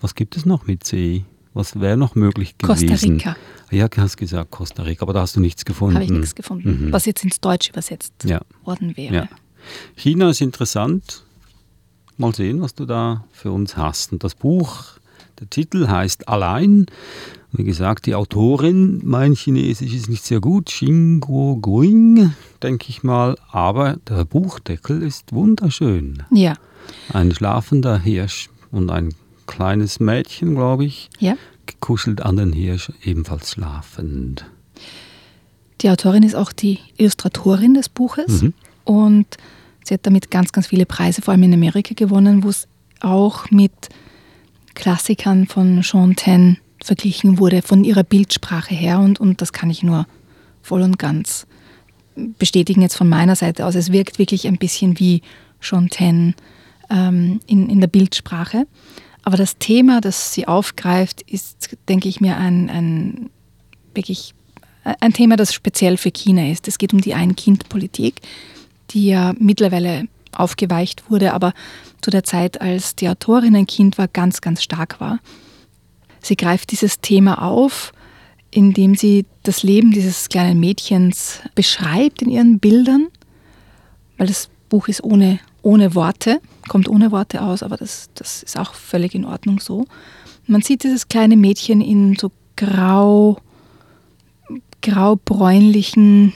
Was 0.00 0.14
gibt 0.14 0.36
es 0.36 0.44
noch 0.46 0.66
mit 0.66 0.84
C? 0.84 1.24
Was 1.54 1.80
wäre 1.80 1.96
noch 1.96 2.14
möglich 2.14 2.56
gewesen? 2.58 2.88
Costa 2.88 3.06
Rica 3.06 3.36
Ja, 3.70 3.88
du 3.88 4.00
hast 4.00 4.16
gesagt 4.16 4.50
Costa 4.50 4.82
Rica, 4.82 5.02
aber 5.02 5.12
da 5.12 5.20
hast 5.20 5.36
du 5.36 5.40
nichts 5.40 5.64
gefunden. 5.64 5.94
habe 5.96 6.04
ich 6.04 6.10
nichts 6.10 6.34
gefunden, 6.34 6.86
Mhm. 6.86 6.92
was 6.92 7.04
jetzt 7.06 7.24
ins 7.24 7.40
Deutsche 7.40 7.70
übersetzt 7.72 8.12
Ja, 8.24 8.40
worden 8.64 8.96
wäre. 8.96 9.14
ja. 9.14 9.28
China 9.96 10.30
ist 10.30 10.40
interessant. 10.40 11.24
Mal 12.16 12.34
sehen, 12.34 12.60
was 12.60 12.74
du 12.74 12.84
da 12.84 13.24
für 13.32 13.52
uns 13.52 13.76
hast. 13.76 14.12
Und 14.12 14.22
das 14.24 14.34
Buch, 14.34 14.84
der 15.40 15.48
Titel 15.50 15.88
heißt 15.88 16.28
Allein. 16.28 16.86
Wie 17.54 17.64
gesagt, 17.64 18.06
die 18.06 18.14
Autorin, 18.14 19.00
mein 19.04 19.34
Chinesisch 19.34 19.92
ist 19.94 20.08
nicht 20.08 20.24
sehr 20.24 20.40
gut, 20.40 20.66
Xinguo 20.66 21.56
Guing, 21.56 22.32
denke 22.62 22.86
ich 22.88 23.02
mal. 23.02 23.36
Aber 23.50 23.96
der 24.08 24.24
Buchdeckel 24.24 25.02
ist 25.02 25.32
wunderschön. 25.32 26.22
ja. 26.30 26.54
Ein 27.12 27.32
schlafender 27.32 27.98
Hirsch 27.98 28.48
und 28.72 28.90
ein 28.90 29.14
kleines 29.46 30.00
Mädchen, 30.00 30.54
glaube 30.56 30.84
ich, 30.84 31.10
ja. 31.20 31.36
gekuschelt 31.66 32.22
an 32.22 32.36
den 32.36 32.52
Hirsch, 32.52 32.90
ebenfalls 33.04 33.52
schlafend. 33.52 34.46
Die 35.80 35.90
Autorin 35.90 36.22
ist 36.24 36.34
auch 36.34 36.52
die 36.52 36.78
Illustratorin 36.96 37.74
des 37.74 37.88
Buches 37.88 38.42
Mhm. 38.42 38.54
und 38.84 39.26
sie 39.84 39.94
hat 39.94 40.06
damit 40.06 40.30
ganz, 40.30 40.50
ganz 40.52 40.66
viele 40.68 40.86
Preise, 40.86 41.22
vor 41.22 41.32
allem 41.32 41.42
in 41.44 41.54
Amerika 41.54 41.94
gewonnen, 41.94 42.42
wo 42.42 42.48
es 42.48 42.66
auch 43.00 43.50
mit 43.50 43.72
Klassikern 44.74 45.46
von 45.46 45.82
Jean 45.82 46.16
Ten 46.16 46.58
verglichen 46.84 47.38
wurde, 47.38 47.62
von 47.62 47.84
ihrer 47.84 48.04
Bildsprache 48.04 48.74
her 48.74 48.98
und, 48.98 49.20
und 49.20 49.40
das 49.40 49.52
kann 49.52 49.70
ich 49.70 49.82
nur 49.82 50.06
voll 50.62 50.82
und 50.82 50.98
ganz 50.98 51.46
bestätigen 52.38 52.82
jetzt 52.82 52.96
von 52.96 53.08
meiner 53.08 53.36
Seite 53.36 53.66
aus. 53.66 53.74
Es 53.74 53.92
wirkt 53.92 54.18
wirklich 54.18 54.46
ein 54.46 54.58
bisschen 54.58 54.98
wie 54.98 55.22
Ten 55.90 56.34
ähm, 56.90 57.40
in, 57.46 57.68
in 57.68 57.80
der 57.80 57.86
Bildsprache. 57.86 58.66
Aber 59.22 59.36
das 59.36 59.56
Thema, 59.58 60.00
das 60.00 60.34
sie 60.34 60.48
aufgreift, 60.48 61.22
ist, 61.22 61.76
denke 61.88 62.08
ich 62.08 62.20
mir, 62.20 62.36
ein, 62.36 62.68
ein 62.68 63.30
wirklich 63.94 64.34
ein 65.00 65.12
Thema, 65.12 65.36
das 65.36 65.54
speziell 65.54 65.96
für 65.96 66.10
China 66.10 66.50
ist. 66.50 66.66
Es 66.66 66.78
geht 66.78 66.92
um 66.92 67.00
die 67.00 67.14
Ein-Kind-Politik, 67.14 68.20
die 68.90 69.06
ja 69.06 69.32
mittlerweile 69.38 70.08
aufgeweicht 70.32 71.08
wurde, 71.10 71.34
aber 71.34 71.52
zu 72.00 72.10
der 72.10 72.24
Zeit, 72.24 72.60
als 72.60 72.96
die 72.96 73.08
Autorin 73.08 73.54
ein 73.54 73.66
Kind 73.66 73.98
war, 73.98 74.08
ganz, 74.08 74.40
ganz 74.40 74.62
stark 74.62 75.00
war. 75.00 75.20
Sie 76.22 76.36
greift 76.36 76.70
dieses 76.70 77.00
Thema 77.00 77.42
auf, 77.42 77.92
indem 78.50 78.94
sie 78.94 79.26
das 79.42 79.62
Leben 79.62 79.90
dieses 79.90 80.28
kleinen 80.28 80.60
Mädchens 80.60 81.40
beschreibt 81.54 82.22
in 82.22 82.30
ihren 82.30 82.58
Bildern, 82.58 83.08
weil 84.18 84.28
das 84.28 84.48
Buch 84.68 84.88
ist 84.88 85.02
ohne, 85.02 85.40
ohne 85.62 85.94
Worte, 85.94 86.40
kommt 86.68 86.88
ohne 86.88 87.10
Worte 87.10 87.42
aus, 87.42 87.62
aber 87.62 87.76
das, 87.76 88.08
das 88.14 88.42
ist 88.42 88.58
auch 88.58 88.74
völlig 88.74 89.14
in 89.14 89.24
Ordnung 89.24 89.58
so. 89.58 89.86
Man 90.46 90.62
sieht 90.62 90.84
dieses 90.84 91.08
kleine 91.08 91.36
Mädchen 91.36 91.80
in 91.80 92.16
so 92.16 92.30
grau, 92.56 93.38
graubräunlichen 94.80 96.32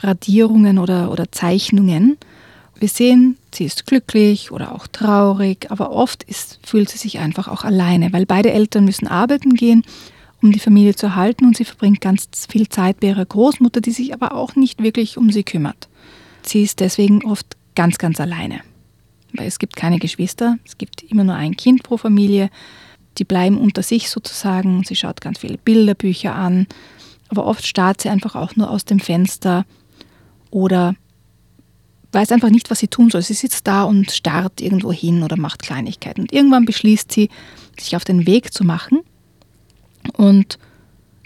Radierungen 0.00 0.78
oder, 0.78 1.10
oder 1.10 1.30
Zeichnungen. 1.30 2.18
Wir 2.84 2.90
sehen, 2.90 3.38
sie 3.54 3.64
ist 3.64 3.86
glücklich 3.86 4.52
oder 4.52 4.74
auch 4.74 4.86
traurig, 4.86 5.70
aber 5.70 5.90
oft 5.90 6.22
ist, 6.24 6.60
fühlt 6.62 6.90
sie 6.90 6.98
sich 6.98 7.18
einfach 7.18 7.48
auch 7.48 7.64
alleine, 7.64 8.12
weil 8.12 8.26
beide 8.26 8.52
Eltern 8.52 8.84
müssen 8.84 9.08
arbeiten 9.08 9.54
gehen, 9.54 9.84
um 10.42 10.52
die 10.52 10.58
Familie 10.58 10.94
zu 10.94 11.06
erhalten 11.06 11.46
und 11.46 11.56
sie 11.56 11.64
verbringt 11.64 12.02
ganz 12.02 12.28
viel 12.46 12.68
Zeit 12.68 13.00
bei 13.00 13.06
ihrer 13.06 13.24
Großmutter, 13.24 13.80
die 13.80 13.92
sich 13.92 14.12
aber 14.12 14.34
auch 14.34 14.54
nicht 14.54 14.82
wirklich 14.82 15.16
um 15.16 15.32
sie 15.32 15.44
kümmert. 15.44 15.88
Sie 16.42 16.62
ist 16.62 16.80
deswegen 16.80 17.24
oft 17.24 17.56
ganz, 17.74 17.96
ganz 17.96 18.20
alleine, 18.20 18.60
weil 19.32 19.46
es 19.46 19.58
gibt 19.58 19.76
keine 19.76 19.98
Geschwister, 19.98 20.58
es 20.66 20.76
gibt 20.76 21.04
immer 21.04 21.24
nur 21.24 21.36
ein 21.36 21.56
Kind 21.56 21.84
pro 21.84 21.96
Familie, 21.96 22.50
die 23.16 23.24
bleiben 23.24 23.56
unter 23.56 23.82
sich 23.82 24.10
sozusagen, 24.10 24.84
sie 24.84 24.94
schaut 24.94 25.22
ganz 25.22 25.38
viele 25.38 25.56
Bilderbücher 25.56 26.34
an, 26.34 26.66
aber 27.30 27.46
oft 27.46 27.66
starrt 27.66 28.02
sie 28.02 28.10
einfach 28.10 28.34
auch 28.34 28.56
nur 28.56 28.68
aus 28.68 28.84
dem 28.84 29.00
Fenster 29.00 29.64
oder 30.50 30.96
weiß 32.14 32.32
einfach 32.32 32.50
nicht, 32.50 32.70
was 32.70 32.78
sie 32.78 32.88
tun 32.88 33.10
soll. 33.10 33.22
Sie 33.22 33.34
sitzt 33.34 33.66
da 33.66 33.82
und 33.82 34.10
starrt 34.10 34.60
irgendwo 34.60 34.92
hin 34.92 35.22
oder 35.22 35.36
macht 35.36 35.62
Kleinigkeiten. 35.62 36.22
Und 36.22 36.32
irgendwann 36.32 36.64
beschließt 36.64 37.10
sie, 37.10 37.28
sich 37.78 37.96
auf 37.96 38.04
den 38.04 38.26
Weg 38.26 38.52
zu 38.52 38.64
machen 38.64 39.00
und 40.16 40.58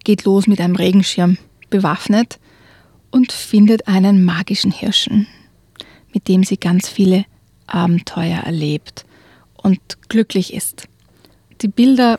geht 0.05 0.25
los 0.25 0.47
mit 0.47 0.61
einem 0.61 0.77
Regenschirm 0.77 1.37
bewaffnet 1.71 2.39
und 3.11 3.33
findet 3.33 3.89
einen 3.89 4.25
magischen 4.25 4.71
Hirschen, 4.71 5.27
mit 6.15 6.29
dem 6.29 6.45
sie 6.45 6.57
ganz 6.57 6.89
viele 6.89 7.25
Abenteuer 7.67 8.39
erlebt 8.39 9.05
und 9.57 9.81
glücklich 10.09 10.55
ist. 10.55 10.89
Die 11.61 11.69
Bilder, 11.69 12.19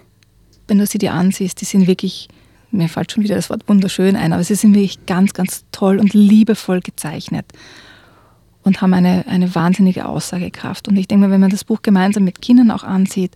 wenn 0.67 0.77
du 0.77 0.85
sie 0.85 0.97
dir 0.97 1.13
ansiehst, 1.13 1.61
die 1.61 1.65
sind 1.65 1.87
wirklich, 1.87 2.27
mir 2.71 2.89
fällt 2.89 3.11
schon 3.11 3.23
wieder 3.23 3.35
das 3.35 3.49
Wort 3.49 3.67
wunderschön 3.67 4.15
ein, 4.15 4.33
aber 4.33 4.43
sie 4.43 4.55
sind 4.55 4.75
wirklich 4.75 5.05
ganz, 5.05 5.33
ganz 5.33 5.65
toll 5.71 5.97
und 5.97 6.13
liebevoll 6.13 6.81
gezeichnet 6.81 7.45
und 8.69 8.81
haben 8.81 8.93
eine, 8.93 9.25
eine 9.27 9.55
wahnsinnige 9.55 10.05
Aussagekraft. 10.05 10.87
Und 10.87 10.95
ich 10.95 11.07
denke 11.07 11.25
mal, 11.25 11.33
wenn 11.33 11.41
man 11.41 11.49
das 11.49 11.63
Buch 11.63 11.81
gemeinsam 11.81 12.23
mit 12.23 12.39
Kindern 12.39 12.69
auch 12.69 12.83
ansieht, 12.83 13.35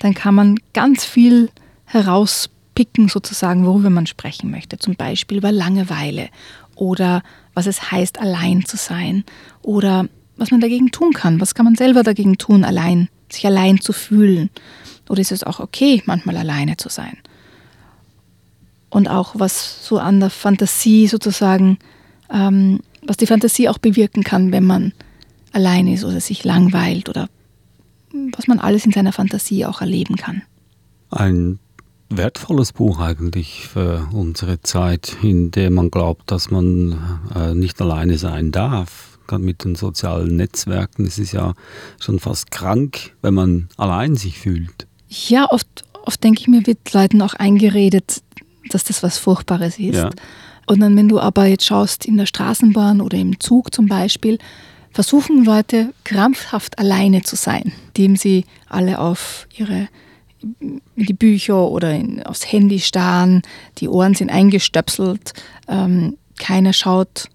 dann 0.00 0.12
kann 0.12 0.34
man 0.34 0.60
ganz 0.74 1.06
viel 1.06 1.48
herauspicken, 1.86 3.08
sozusagen, 3.08 3.64
worüber 3.64 3.88
man 3.88 4.06
sprechen 4.06 4.50
möchte. 4.50 4.78
Zum 4.78 4.94
Beispiel 4.94 5.38
über 5.38 5.50
Langeweile 5.50 6.28
oder 6.74 7.22
was 7.54 7.66
es 7.66 7.90
heißt, 7.90 8.20
allein 8.20 8.66
zu 8.66 8.76
sein 8.76 9.24
oder 9.62 10.10
was 10.36 10.50
man 10.50 10.60
dagegen 10.60 10.90
tun 10.90 11.14
kann. 11.14 11.40
Was 11.40 11.54
kann 11.54 11.64
man 11.64 11.74
selber 11.74 12.02
dagegen 12.02 12.36
tun, 12.36 12.62
allein, 12.62 13.08
sich 13.32 13.46
allein 13.46 13.80
zu 13.80 13.94
fühlen? 13.94 14.50
Oder 15.08 15.22
ist 15.22 15.32
es 15.32 15.42
auch 15.42 15.58
okay, 15.58 16.02
manchmal 16.04 16.36
alleine 16.36 16.76
zu 16.76 16.90
sein? 16.90 17.16
Und 18.90 19.08
auch 19.08 19.36
was 19.38 19.86
so 19.86 19.98
an 19.98 20.20
der 20.20 20.28
Fantasie 20.28 21.06
sozusagen, 21.06 21.78
ähm, 22.30 22.80
was 23.06 23.16
die 23.16 23.26
Fantasie 23.26 23.68
auch 23.68 23.78
bewirken 23.78 24.24
kann, 24.24 24.52
wenn 24.52 24.64
man 24.64 24.92
allein 25.52 25.86
ist 25.86 26.04
oder 26.04 26.20
sich 26.20 26.44
langweilt 26.44 27.08
oder 27.08 27.28
was 28.36 28.46
man 28.46 28.58
alles 28.58 28.84
in 28.84 28.92
seiner 28.92 29.12
Fantasie 29.12 29.64
auch 29.66 29.80
erleben 29.80 30.16
kann. 30.16 30.42
Ein 31.10 31.58
wertvolles 32.08 32.72
Buch 32.72 33.00
eigentlich 33.00 33.66
für 33.68 34.08
unsere 34.12 34.60
Zeit, 34.62 35.16
in 35.22 35.50
der 35.50 35.70
man 35.70 35.90
glaubt, 35.90 36.30
dass 36.30 36.50
man 36.50 37.20
äh, 37.34 37.54
nicht 37.54 37.80
alleine 37.80 38.18
sein 38.18 38.52
darf. 38.52 39.18
Gerade 39.26 39.42
mit 39.42 39.64
den 39.64 39.74
sozialen 39.74 40.36
Netzwerken 40.36 41.04
ist 41.04 41.18
es 41.18 41.32
ja 41.32 41.54
schon 41.98 42.20
fast 42.20 42.50
krank, 42.52 43.14
wenn 43.22 43.34
man 43.34 43.68
allein 43.76 44.14
sich 44.14 44.38
fühlt. 44.38 44.86
Ja, 45.08 45.50
oft, 45.50 45.84
oft 46.04 46.22
denke 46.22 46.40
ich 46.40 46.48
mir, 46.48 46.64
wird 46.66 46.92
Leuten 46.92 47.20
auch 47.22 47.34
eingeredet, 47.34 48.22
dass 48.70 48.84
das 48.84 49.02
was 49.02 49.18
Furchtbares 49.18 49.78
ist. 49.78 49.96
Ja. 49.96 50.10
Und 50.66 50.80
dann, 50.80 50.96
wenn 50.96 51.08
du 51.08 51.20
aber 51.20 51.46
jetzt 51.46 51.64
schaust 51.64 52.06
in 52.06 52.16
der 52.16 52.26
Straßenbahn 52.26 53.00
oder 53.00 53.16
im 53.16 53.38
Zug 53.40 53.72
zum 53.72 53.86
Beispiel, 53.86 54.38
versuchen 54.90 55.44
Leute 55.44 55.92
krampfhaft 56.04 56.78
alleine 56.78 57.22
zu 57.22 57.36
sein, 57.36 57.72
indem 57.88 58.16
sie 58.16 58.44
alle 58.68 58.98
auf 58.98 59.46
ihre 59.54 59.88
die 60.96 61.14
Bücher 61.14 61.68
oder 61.68 61.92
in, 61.92 62.22
aufs 62.22 62.50
Handy 62.50 62.78
starren, 62.78 63.42
die 63.78 63.88
Ohren 63.88 64.14
sind 64.14 64.30
eingestöpselt, 64.30 65.32
ähm, 65.66 66.18
keiner 66.38 66.72
schaut 66.72 67.28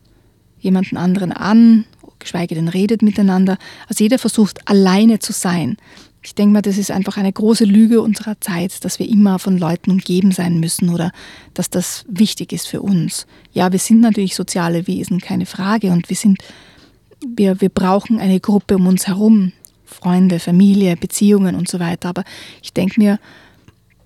jemanden 0.59 0.97
anderen 0.97 1.31
an, 1.31 1.85
geschweige 2.19 2.55
denn 2.55 2.67
redet 2.67 3.01
miteinander. 3.01 3.57
Also 3.87 4.03
jeder 4.03 4.19
versucht 4.19 4.67
alleine 4.69 5.19
zu 5.19 5.33
sein. 5.33 5.77
Ich 6.23 6.35
denke 6.35 6.53
mal, 6.53 6.61
das 6.61 6.77
ist 6.77 6.91
einfach 6.91 7.17
eine 7.17 7.33
große 7.33 7.65
Lüge 7.65 8.01
unserer 8.01 8.39
Zeit, 8.39 8.85
dass 8.85 8.99
wir 8.99 9.09
immer 9.09 9.39
von 9.39 9.57
Leuten 9.57 9.89
umgeben 9.89 10.31
sein 10.31 10.59
müssen 10.59 10.89
oder 10.89 11.11
dass 11.55 11.69
das 11.69 12.05
wichtig 12.07 12.53
ist 12.53 12.67
für 12.67 12.81
uns. 12.81 13.25
Ja, 13.53 13.71
wir 13.71 13.79
sind 13.79 14.01
natürlich 14.01 14.35
soziale 14.35 14.85
Wesen, 14.85 15.19
keine 15.19 15.47
Frage, 15.47 15.91
und 15.91 16.09
wir 16.09 16.15
sind, 16.15 16.37
wir, 17.25 17.59
wir 17.59 17.69
brauchen 17.69 18.19
eine 18.19 18.39
Gruppe 18.39 18.75
um 18.75 18.85
uns 18.85 19.07
herum, 19.07 19.51
Freunde, 19.83 20.39
Familie, 20.39 20.95
Beziehungen 20.95 21.55
und 21.55 21.67
so 21.67 21.79
weiter. 21.79 22.09
Aber 22.09 22.23
ich 22.61 22.71
denke 22.71 22.99
mir, 22.99 23.19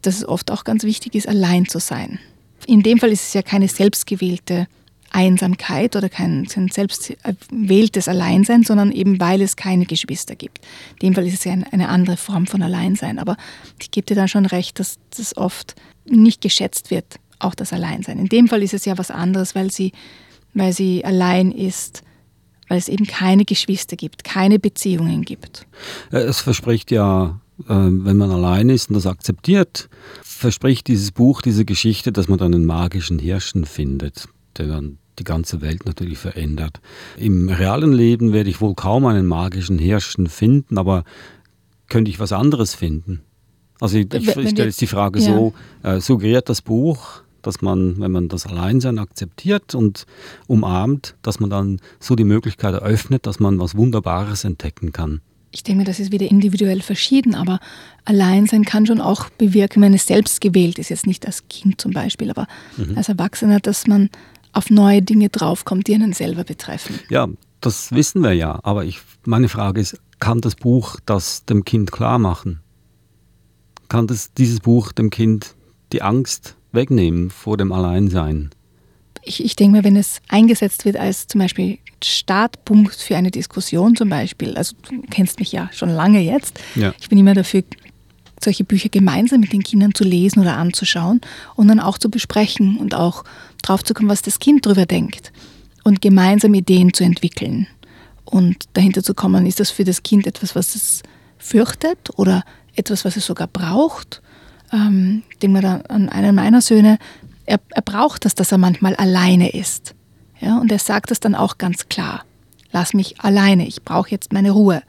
dass 0.01 0.17
es 0.17 0.27
oft 0.27 0.51
auch 0.51 0.63
ganz 0.63 0.83
wichtig 0.83 1.15
ist, 1.15 1.27
allein 1.27 1.67
zu 1.67 1.79
sein. 1.79 2.19
In 2.65 2.81
dem 2.81 2.97
Fall 2.97 3.11
ist 3.11 3.27
es 3.27 3.33
ja 3.33 3.41
keine 3.41 3.67
selbstgewählte 3.67 4.67
Einsamkeit 5.15 5.95
oder 5.95 6.09
kein, 6.09 6.45
kein 6.45 6.67
selbst 6.67 7.13
erwähltes 7.23 8.07
Alleinsein, 8.07 8.63
sondern 8.63 8.91
eben 8.91 9.19
weil 9.19 9.41
es 9.41 9.55
keine 9.55 9.85
Geschwister 9.85 10.35
gibt. 10.35 10.59
In 10.99 11.07
dem 11.07 11.13
Fall 11.15 11.25
ist 11.25 11.35
es 11.35 11.43
ja 11.45 11.53
eine 11.53 11.89
andere 11.89 12.17
Form 12.17 12.47
von 12.47 12.61
Alleinsein. 12.61 13.17
Aber 13.17 13.37
ich 13.79 13.91
gebe 13.91 14.05
dir 14.05 14.15
dann 14.15 14.27
schon 14.27 14.45
recht, 14.45 14.79
dass 14.79 14.97
das 15.15 15.37
oft 15.37 15.75
nicht 16.05 16.41
geschätzt 16.41 16.91
wird, 16.91 17.19
auch 17.39 17.55
das 17.55 17.71
Alleinsein. 17.71 18.19
In 18.19 18.27
dem 18.27 18.47
Fall 18.47 18.61
ist 18.61 18.73
es 18.73 18.85
ja 18.85 18.97
was 18.97 19.09
anderes, 19.09 19.55
weil 19.55 19.71
sie, 19.71 19.93
weil 20.53 20.73
sie 20.73 21.05
allein 21.05 21.51
ist 21.51 22.03
weil 22.67 22.77
es 22.77 22.89
eben 22.89 23.05
keine 23.05 23.45
Geschwister 23.45 23.95
gibt, 23.95 24.23
keine 24.23 24.57
Beziehungen 24.57 25.21
gibt. 25.21 25.67
Es 26.11 26.41
verspricht 26.41 26.89
ja, 26.91 27.39
äh, 27.59 27.65
wenn 27.67 28.17
man 28.17 28.31
allein 28.31 28.69
ist 28.69 28.89
und 28.89 28.95
das 28.95 29.05
akzeptiert, 29.05 29.87
verspricht 30.23 30.87
dieses 30.87 31.11
Buch, 31.11 31.41
diese 31.41 31.65
Geschichte, 31.65 32.11
dass 32.11 32.27
man 32.27 32.39
dann 32.39 32.53
einen 32.53 32.65
magischen 32.65 33.19
Hirschen 33.19 33.65
findet, 33.65 34.27
der 34.57 34.67
dann 34.67 34.97
die 35.19 35.23
ganze 35.23 35.61
Welt 35.61 35.85
natürlich 35.85 36.17
verändert. 36.17 36.79
Im 37.17 37.49
realen 37.49 37.93
Leben 37.93 38.33
werde 38.33 38.49
ich 38.49 38.61
wohl 38.61 38.75
kaum 38.75 39.05
einen 39.05 39.25
magischen 39.25 39.79
Hirschen 39.79 40.27
finden, 40.27 40.77
aber 40.77 41.03
könnte 41.87 42.09
ich 42.09 42.19
was 42.19 42.31
anderes 42.31 42.75
finden? 42.75 43.21
Also 43.79 43.97
ich, 43.97 44.13
ich, 44.13 44.27
ich 44.27 44.49
stelle 44.49 44.69
jetzt 44.69 44.81
die 44.81 44.87
Frage 44.87 45.19
ja. 45.19 45.25
so, 45.25 45.53
äh, 45.83 45.99
suggeriert 45.99 46.49
das 46.49 46.61
Buch, 46.61 47.21
dass 47.41 47.61
man, 47.61 47.99
wenn 47.99 48.11
man 48.11 48.27
das 48.27 48.47
Alleinsein 48.47 48.97
akzeptiert 48.97 49.75
und 49.75 50.05
umarmt, 50.47 51.15
dass 51.21 51.39
man 51.39 51.49
dann 51.49 51.79
so 51.99 52.15
die 52.15 52.23
Möglichkeit 52.23 52.73
eröffnet, 52.73 53.27
dass 53.27 53.39
man 53.39 53.59
was 53.59 53.75
Wunderbares 53.75 54.43
entdecken 54.43 54.91
kann. 54.91 55.21
Ich 55.51 55.63
denke, 55.63 55.85
das 55.85 56.01
ist 56.01 56.11
wieder 56.11 56.29
individuell 56.29 56.81
verschieden, 56.81 57.33
aber 57.33 57.59
Alleinsein 58.03 58.65
kann 58.65 58.85
schon 58.85 58.99
auch 58.99 59.29
bewirken, 59.29 59.81
wenn 59.81 59.93
es 59.93 60.05
selbst 60.05 60.41
gewählt 60.41 60.79
ist, 60.79 60.89
jetzt 60.89 61.07
nicht 61.07 61.25
als 61.25 61.47
Kind 61.47 61.79
zum 61.79 61.91
Beispiel, 61.91 62.29
aber 62.29 62.47
mhm. 62.75 62.97
als 62.97 63.07
Erwachsener, 63.07 63.61
dass 63.61 63.87
man 63.87 64.09
auf 64.55 64.69
neue 64.69 65.01
Dinge 65.01 65.29
draufkommt, 65.29 65.87
die 65.87 65.95
einen 65.95 66.13
selber 66.13 66.43
betreffen. 66.43 66.99
Ja, 67.09 67.27
das 67.61 67.91
wissen 67.91 68.23
wir 68.23 68.33
ja, 68.33 68.59
aber 68.63 68.85
ich, 68.85 69.01
meine 69.25 69.49
Frage 69.49 69.81
ist, 69.81 69.99
kann 70.19 70.41
das 70.41 70.55
Buch 70.55 70.97
das 71.05 71.45
dem 71.45 71.65
Kind 71.65 71.91
klar 71.91 72.19
machen? 72.19 72.61
Kann 73.89 74.07
das, 74.07 74.33
dieses 74.33 74.59
Buch 74.61 74.91
dem 74.91 75.09
Kind 75.09 75.55
die 75.91 76.01
Angst 76.01 76.55
wegnehmen 76.71 77.29
vor 77.29 77.57
dem 77.57 77.71
Alleinsein? 77.71 78.49
Ich, 79.23 79.43
ich 79.43 79.55
denke 79.55 79.77
mal, 79.77 79.83
wenn 79.83 79.95
es 79.95 80.21
eingesetzt 80.27 80.85
wird 80.85 80.97
als 80.97 81.27
zum 81.27 81.39
Beispiel 81.39 81.79
Startpunkt 82.03 82.95
für 82.95 83.17
eine 83.17 83.31
Diskussion 83.31 83.95
zum 83.95 84.09
Beispiel, 84.09 84.55
also 84.55 84.75
du 84.87 85.01
kennst 85.09 85.39
mich 85.39 85.51
ja 85.51 85.69
schon 85.73 85.89
lange 85.89 86.21
jetzt, 86.21 86.59
ja. 86.75 86.93
ich 86.99 87.09
bin 87.09 87.17
immer 87.17 87.33
dafür, 87.33 87.63
solche 88.43 88.63
Bücher 88.63 88.89
gemeinsam 88.89 89.39
mit 89.39 89.53
den 89.53 89.63
Kindern 89.63 89.93
zu 89.93 90.03
lesen 90.03 90.39
oder 90.39 90.57
anzuschauen 90.57 91.21
und 91.55 91.67
dann 91.67 91.79
auch 91.79 91.97
zu 91.97 92.09
besprechen 92.09 92.77
und 92.77 92.93
auch 92.95 93.23
drauf 93.61 93.83
zu 93.83 93.93
kommen, 93.93 94.09
was 94.09 94.21
das 94.21 94.39
Kind 94.39 94.65
darüber 94.65 94.85
denkt 94.85 95.31
und 95.83 96.01
gemeinsam 96.01 96.53
Ideen 96.53 96.93
zu 96.93 97.03
entwickeln 97.03 97.67
und 98.25 98.65
dahinter 98.73 99.03
zu 99.03 99.13
kommen, 99.13 99.45
ist 99.45 99.59
das 99.59 99.71
für 99.71 99.83
das 99.83 100.03
Kind 100.03 100.27
etwas, 100.27 100.55
was 100.55 100.75
es 100.75 101.03
fürchtet 101.37 102.09
oder 102.17 102.43
etwas, 102.75 103.05
was 103.05 103.15
es 103.15 103.25
sogar 103.25 103.47
braucht 103.47 104.21
ähm, 104.71 105.23
ich 105.29 105.39
denke 105.39 105.61
mal 105.61 105.83
an 105.87 106.09
einen 106.09 106.35
meiner 106.35 106.61
Söhne, 106.61 106.97
er, 107.45 107.59
er 107.69 107.81
braucht 107.81 108.25
das, 108.25 108.35
dass 108.35 108.51
er 108.51 108.57
manchmal 108.57 108.95
alleine 108.95 109.49
ist. 109.49 109.93
Ja, 110.39 110.57
und 110.59 110.71
er 110.71 110.79
sagt 110.79 111.11
das 111.11 111.19
dann 111.19 111.35
auch 111.35 111.57
ganz 111.57 111.87
klar. 111.89 112.23
Lass 112.71 112.93
mich 112.93 113.21
alleine, 113.21 113.67
ich 113.67 113.83
brauche 113.83 114.11
jetzt 114.11 114.33
meine 114.33 114.51
Ruhe. 114.51 114.81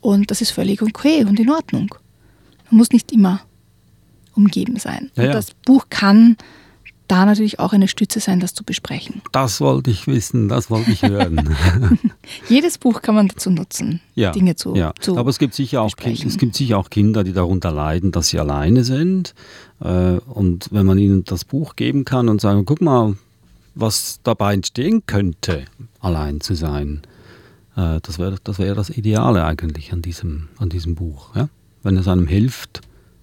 Und 0.00 0.30
das 0.30 0.40
ist 0.40 0.50
völlig 0.50 0.82
okay 0.82 1.24
und 1.24 1.38
in 1.38 1.50
Ordnung. 1.50 1.94
Muss 2.74 2.90
nicht 2.90 3.12
immer 3.12 3.40
umgeben 4.34 4.78
sein. 4.78 5.10
Ja, 5.14 5.24
ja. 5.24 5.32
Das 5.32 5.52
Buch 5.64 5.86
kann 5.90 6.36
da 7.06 7.26
natürlich 7.26 7.60
auch 7.60 7.72
eine 7.72 7.86
Stütze 7.86 8.18
sein, 8.18 8.40
das 8.40 8.54
zu 8.54 8.64
besprechen. 8.64 9.20
Das 9.32 9.60
wollte 9.60 9.90
ich 9.90 10.06
wissen, 10.06 10.48
das 10.48 10.70
wollte 10.70 10.90
ich 10.90 11.02
hören. 11.02 11.54
Jedes 12.48 12.78
Buch 12.78 13.02
kann 13.02 13.14
man 13.14 13.28
dazu 13.28 13.50
nutzen, 13.50 14.00
ja, 14.14 14.32
Dinge 14.32 14.56
zu, 14.56 14.74
ja. 14.74 14.92
zu 14.98 15.18
Aber 15.18 15.30
es 15.30 15.38
gibt, 15.38 15.54
sicher 15.54 15.82
auch 15.82 15.94
kind, 15.94 16.24
es 16.24 16.38
gibt 16.38 16.56
sicher 16.56 16.78
auch 16.78 16.90
Kinder, 16.90 17.22
die 17.22 17.32
darunter 17.32 17.70
leiden, 17.70 18.10
dass 18.10 18.28
sie 18.28 18.40
alleine 18.40 18.84
sind. 18.84 19.34
Äh, 19.80 20.18
und 20.18 20.68
wenn 20.72 20.86
man 20.86 20.98
ihnen 20.98 21.24
das 21.24 21.44
Buch 21.44 21.76
geben 21.76 22.04
kann 22.04 22.28
und 22.28 22.40
sagen, 22.40 22.64
guck 22.64 22.80
mal, 22.80 23.16
was 23.74 24.20
dabei 24.22 24.54
entstehen 24.54 25.04
könnte, 25.06 25.66
allein 26.00 26.40
zu 26.40 26.54
sein, 26.54 27.02
äh, 27.76 28.00
das 28.00 28.18
wäre 28.18 28.38
das, 28.42 28.58
wär 28.58 28.74
das 28.74 28.88
Ideale 28.88 29.44
eigentlich 29.44 29.92
an 29.92 30.00
diesem, 30.00 30.48
an 30.58 30.70
diesem 30.70 30.94
Buch. 30.94 31.36
Ja? 31.36 31.48
Wenn 31.84 31.96
es 31.96 32.08
einem 32.08 32.26
hilft, 32.26 32.80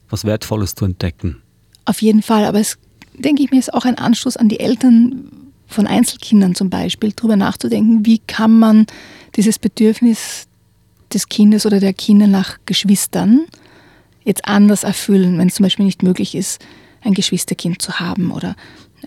was 0.10 0.24
Wertvolles 0.24 0.76
zu 0.76 0.86
entdecken. 0.86 1.42
Auf 1.84 2.02
jeden 2.02 2.22
Fall, 2.22 2.46
aber 2.46 2.60
es 2.60 2.78
denke 3.14 3.44
ich 3.44 3.52
mir, 3.52 3.60
ist 3.60 3.74
auch 3.74 3.86
ein 3.86 3.98
Anstoß 3.98 4.38
an 4.38 4.50
die 4.50 4.60
Eltern 4.60 5.30
von 5.68 5.88
Einzelkindern 5.88 6.56
zum 6.56 6.70
Beispiel, 6.70 7.14
darüber 7.16 7.36
nachzudenken, 7.36 8.06
wie 8.06 8.20
kann 8.20 8.58
man 8.60 8.86
dieses 9.36 9.60
Bedürfnis 9.60 10.48
des 11.14 11.30
Kindes 11.30 11.66
oder 11.66 11.80
der 11.80 11.94
Kinder 11.94 12.28
nach 12.28 12.58
Geschwistern 12.66 13.42
jetzt 14.24 14.46
anders 14.46 14.84
erfüllen, 14.84 15.38
wenn 15.38 15.48
es 15.48 15.56
zum 15.56 15.64
Beispiel 15.64 15.86
nicht 15.86 16.04
möglich 16.04 16.36
ist, 16.36 16.64
ein 17.02 17.14
Geschwisterkind 17.14 17.82
zu 17.82 18.00
haben 18.00 18.32
oder 18.32 18.56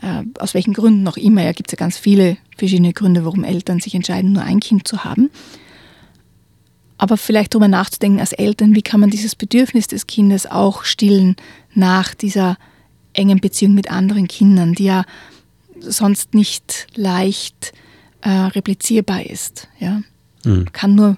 äh, 0.03 0.23
aus 0.39 0.55
welchen 0.55 0.75
Gründen 0.75 1.07
auch 1.07 1.17
immer. 1.17 1.43
Ja, 1.43 1.53
gibt 1.53 1.69
es 1.69 1.79
ja 1.79 1.83
ganz 1.83 1.97
viele 1.97 2.37
verschiedene 2.57 2.93
Gründe, 2.93 3.25
warum 3.25 3.45
Eltern 3.45 3.81
sich 3.81 3.95
entscheiden, 3.95 4.33
nur 4.33 4.43
ein 4.43 4.61
Kind 4.61 4.89
zu 4.89 5.05
haben. 5.05 5.31
Aber 6.97 7.17
vielleicht 7.17 7.55
darüber 7.55 7.69
nachzudenken 7.69 8.21
als 8.21 8.33
Eltern, 8.33 8.75
wie 8.75 8.83
kann 8.83 9.01
man 9.01 9.11
dieses 9.11 9.35
Bedürfnis 9.35 9.89
des 9.89 10.07
Kindes 10.07 10.47
auch 10.47 10.85
stillen 10.85 11.37
nach 11.75 12.15
dieser 12.15 12.57
engen 13.13 13.41
Beziehung 13.41 13.75
mit 13.75 13.91
anderen 13.91 14.29
Kindern, 14.29 14.75
die 14.75 14.85
ja 14.85 15.05
sonst 15.81 16.35
nicht 16.35 16.87
leicht 16.95 17.73
äh, 18.23 18.31
replizierbar 18.31 19.27
ist. 19.27 19.69
Ja? 19.79 20.03
Mhm. 20.45 20.73
kann 20.73 20.95
nur 20.95 21.17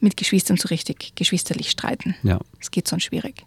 mit 0.00 0.16
Geschwistern 0.16 0.56
so 0.56 0.68
richtig 0.68 1.12
geschwisterlich 1.16 1.70
streiten. 1.70 2.14
Ja. 2.22 2.38
Das 2.58 2.70
geht 2.70 2.86
sonst 2.86 3.04
schwierig. 3.04 3.44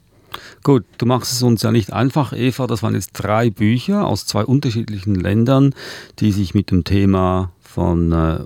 Gut, 0.64 0.86
du 0.98 1.06
machst 1.06 1.34
es 1.34 1.44
uns 1.44 1.62
ja 1.62 1.72
nicht 1.72 1.92
einfach, 1.92 2.34
Eva. 2.34 2.68
Das 2.68 2.84
waren 2.84 2.96
jetzt 2.96 3.12
drei 3.14 3.50
Bücher 3.50 4.08
aus 4.08 4.26
zwei 4.26 4.46
unterschiedlichen 4.46 5.16
Ländern, 5.16 5.76
die 6.20 6.32
sich 6.32 6.54
mit 6.54 6.72
dem 6.72 6.84
Thema 6.84 7.52
von 7.60 8.12
äh, 8.12 8.40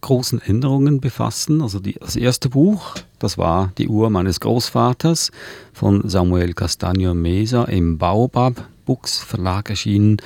großen 0.00 0.40
Änderungen 0.42 1.00
befassen. 1.00 1.62
Also 1.62 1.80
die, 1.80 1.94
das 1.94 2.16
erste 2.16 2.48
Buch, 2.48 2.94
das 3.18 3.38
war 3.38 3.72
Die 3.78 3.88
Uhr 3.88 4.10
meines 4.10 4.40
Großvaters 4.40 5.30
von 5.72 6.08
Samuel 6.08 6.50
Castaño 6.50 7.14
Mesa 7.14 7.64
im 7.64 7.98
Baobab 7.98 8.68
Books 8.84 9.18
Verlag 9.18 9.70
erschienen. 9.70 10.18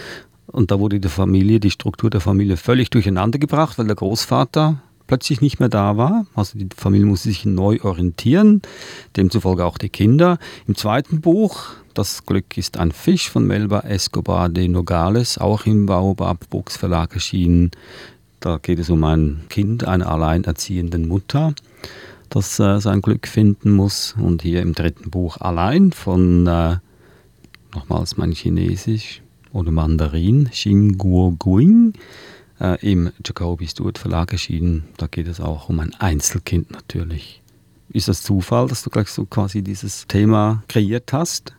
Und 0.47 0.71
da 0.71 0.81
wurde 0.81 1.01
die 1.01 1.09
Familie, 1.09 1.61
die 1.61 1.71
Struktur 1.71 2.11
der 2.11 2.21
Familie 2.21 2.57
völlig 2.57 2.91
durcheinander 2.91 3.39
gebracht, 3.39 3.79
weil 3.79 3.87
der 3.87 3.97
Großvater 3.97 4.83
plötzlich 5.07 5.41
nicht 5.41 5.59
mehr 5.59 5.69
da 5.69 5.97
war. 5.97 6.27
Also 6.35 6.59
die 6.59 6.69
Familie 6.77 7.07
musste 7.07 7.29
sich 7.29 7.45
neu 7.45 7.81
orientieren, 7.83 8.63
demzufolge 9.17 9.65
auch 9.65 9.79
die 9.79 9.89
Kinder. 9.89 10.39
Im 10.67 10.77
zweiten 10.77 11.21
Buch, 11.21 11.71
Das 11.95 12.25
Glück 12.25 12.57
ist 12.57 12.77
ein 12.77 12.93
Fisch 12.93 13.29
von 13.29 13.45
Melba 13.45 13.81
Escobar 13.81 14.49
de 14.49 14.69
Nogales, 14.69 15.39
auch 15.39 15.67
im 15.67 15.87
Baobab 15.87 16.49
Books 16.49 16.77
Verlag 16.77 17.15
erschienen. 17.15 17.73
Da 18.41 18.59
geht 18.59 18.79
es 18.79 18.89
um 18.91 19.05
ein 19.05 19.43
Kind 19.51 19.85
einer 19.85 20.09
alleinerziehenden 20.11 21.07
Mutter, 21.09 21.55
das 22.31 22.59
äh, 22.59 22.81
sein 22.81 23.03
Glück 23.03 23.29
finden 23.29 23.73
muss. 23.73 24.15
Und 24.19 24.43
hier 24.43 24.63
im 24.63 24.75
dritten 24.75 25.11
Buch 25.11 25.37
Allein 25.39 25.93
von, 25.93 26.47
äh, 26.47 26.77
nochmals 27.75 28.17
mein 28.17 28.33
Chinesisch 28.33 29.23
oder 29.53 29.71
Mandarin, 29.71 30.49
Xing 30.51 30.97
Guo 30.97 31.33
Guing 31.39 31.93
äh, 32.61 32.79
im 32.81 33.11
Jacobi 33.25 33.67
Stewart 33.67 33.99
Verlag 33.99 34.33
erschienen. 34.33 34.85
Da 34.97 35.07
geht 35.07 35.29
es 35.29 35.41
auch 35.41 35.69
um 35.69 35.81
ein 35.81 35.95
Einzelkind 35.99 36.71
natürlich. 36.71 37.43
Ist 37.93 38.09
das 38.09 38.23
Zufall, 38.23 38.69
dass 38.69 38.83
du 38.83 38.91
gleich 38.91 39.09
so 39.09 39.27
quasi 39.27 39.63
dieses 39.63 40.07
Thema 40.07 40.63
kreiert 40.69 41.13
hast? 41.13 41.55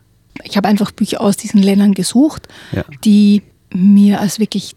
Ich 0.46 0.56
habe 0.58 0.67
einfach 0.70 0.91
Bücher 0.91 1.22
aus 1.22 1.38
diesen 1.38 1.62
Ländern 1.62 1.94
gesucht, 1.94 2.48
Ja. 2.72 2.86
die 3.04 3.44
mir 3.74 4.20
als 4.22 4.39
wirklich 4.39 4.76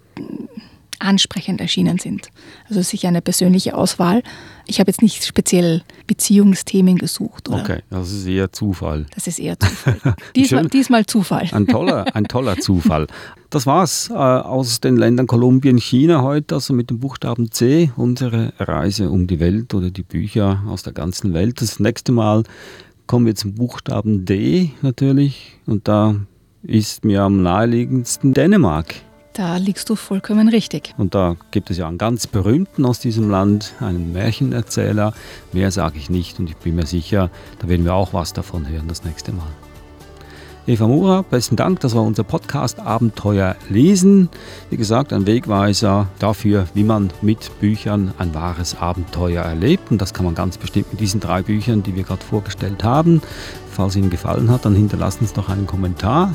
ansprechend 1.04 1.60
erschienen 1.60 1.98
sind. 1.98 2.28
Also 2.68 2.82
sicher 2.82 3.08
eine 3.08 3.22
persönliche 3.22 3.76
Auswahl. 3.76 4.22
Ich 4.66 4.80
habe 4.80 4.90
jetzt 4.90 5.02
nicht 5.02 5.24
speziell 5.24 5.82
Beziehungsthemen 6.06 6.96
gesucht. 6.96 7.48
Oder? 7.48 7.60
Okay, 7.60 7.78
das 7.90 8.12
ist 8.12 8.26
eher 8.26 8.50
Zufall. 8.52 9.06
Das 9.14 9.26
ist 9.26 9.38
eher 9.38 9.58
Zufall. 9.58 9.96
diesmal, 10.36 10.68
diesmal 10.68 11.06
Zufall. 11.06 11.48
Ein 11.52 11.66
toller, 11.66 12.14
ein 12.16 12.24
toller 12.24 12.58
Zufall. 12.58 13.06
Das 13.50 13.66
war's 13.66 14.10
äh, 14.10 14.14
aus 14.14 14.80
den 14.80 14.96
Ländern 14.96 15.26
Kolumbien, 15.26 15.78
China 15.78 16.22
heute, 16.22 16.56
also 16.56 16.74
mit 16.74 16.90
dem 16.90 16.98
Buchstaben 16.98 17.52
C, 17.52 17.92
unsere 17.96 18.52
Reise 18.58 19.10
um 19.10 19.26
die 19.26 19.38
Welt 19.38 19.74
oder 19.74 19.90
die 19.90 20.02
Bücher 20.02 20.64
aus 20.66 20.82
der 20.82 20.92
ganzen 20.92 21.34
Welt. 21.34 21.60
Das 21.60 21.78
nächste 21.78 22.10
Mal 22.10 22.42
kommen 23.06 23.26
wir 23.26 23.34
zum 23.34 23.54
Buchstaben 23.54 24.24
D 24.24 24.72
natürlich 24.82 25.58
und 25.66 25.86
da 25.86 26.16
ist 26.62 27.04
mir 27.04 27.22
am 27.22 27.42
naheliegendsten 27.42 28.32
Dänemark. 28.32 28.94
Da 29.34 29.56
liegst 29.56 29.90
du 29.90 29.96
vollkommen 29.96 30.48
richtig. 30.48 30.94
Und 30.96 31.16
da 31.16 31.34
gibt 31.50 31.68
es 31.68 31.76
ja 31.76 31.88
einen 31.88 31.98
ganz 31.98 32.28
berühmten 32.28 32.86
aus 32.86 33.00
diesem 33.00 33.28
Land, 33.28 33.72
einen 33.80 34.12
Märchenerzähler. 34.12 35.12
Mehr 35.52 35.72
sage 35.72 35.98
ich 35.98 36.08
nicht 36.08 36.38
und 36.38 36.48
ich 36.48 36.56
bin 36.56 36.76
mir 36.76 36.86
sicher, 36.86 37.30
da 37.58 37.68
werden 37.68 37.84
wir 37.84 37.94
auch 37.94 38.12
was 38.12 38.32
davon 38.32 38.68
hören 38.68 38.86
das 38.86 39.02
nächste 39.02 39.32
Mal. 39.32 39.48
Eva 40.68 40.86
Mura, 40.86 41.22
besten 41.22 41.56
Dank. 41.56 41.80
Das 41.80 41.96
war 41.96 42.02
unser 42.02 42.22
Podcast 42.22 42.78
Abenteuer 42.78 43.56
lesen. 43.68 44.28
Wie 44.70 44.76
gesagt, 44.76 45.12
ein 45.12 45.26
Wegweiser 45.26 46.06
dafür, 46.20 46.68
wie 46.74 46.84
man 46.84 47.10
mit 47.20 47.50
Büchern 47.58 48.14
ein 48.18 48.34
wahres 48.34 48.76
Abenteuer 48.76 49.42
erlebt. 49.42 49.90
Und 49.90 50.00
das 50.00 50.14
kann 50.14 50.26
man 50.26 50.36
ganz 50.36 50.58
bestimmt 50.58 50.92
mit 50.92 51.00
diesen 51.00 51.18
drei 51.18 51.42
Büchern, 51.42 51.82
die 51.82 51.96
wir 51.96 52.04
gerade 52.04 52.24
vorgestellt 52.24 52.84
haben. 52.84 53.20
Falls 53.72 53.96
Ihnen 53.96 54.10
gefallen 54.10 54.48
hat, 54.48 54.64
dann 54.64 54.76
hinterlassen 54.76 55.26
Sie 55.26 55.34
doch 55.34 55.48
einen 55.48 55.66
Kommentar 55.66 56.32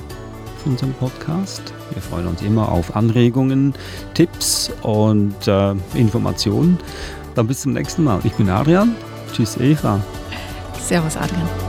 für 0.70 0.86
unseren 0.86 0.94
Podcast. 0.94 1.62
Wir 1.92 2.02
freuen 2.02 2.28
uns 2.28 2.42
immer 2.42 2.70
auf 2.70 2.96
Anregungen, 2.96 3.74
Tipps 4.14 4.72
und 4.84 5.48
äh, 5.48 5.72
Informationen. 5.96 6.78
Dann 7.36 7.48
bis 7.48 7.62
zum 7.62 7.74
nächsten 7.74 8.04
Mal. 8.04 8.20
Ich 8.24 8.34
bin 8.34 8.50
Adrian. 8.50 8.96
Tschüss, 9.34 9.58
Eva. 9.58 10.00
Servus, 10.80 11.18
Adrian. 11.18 11.69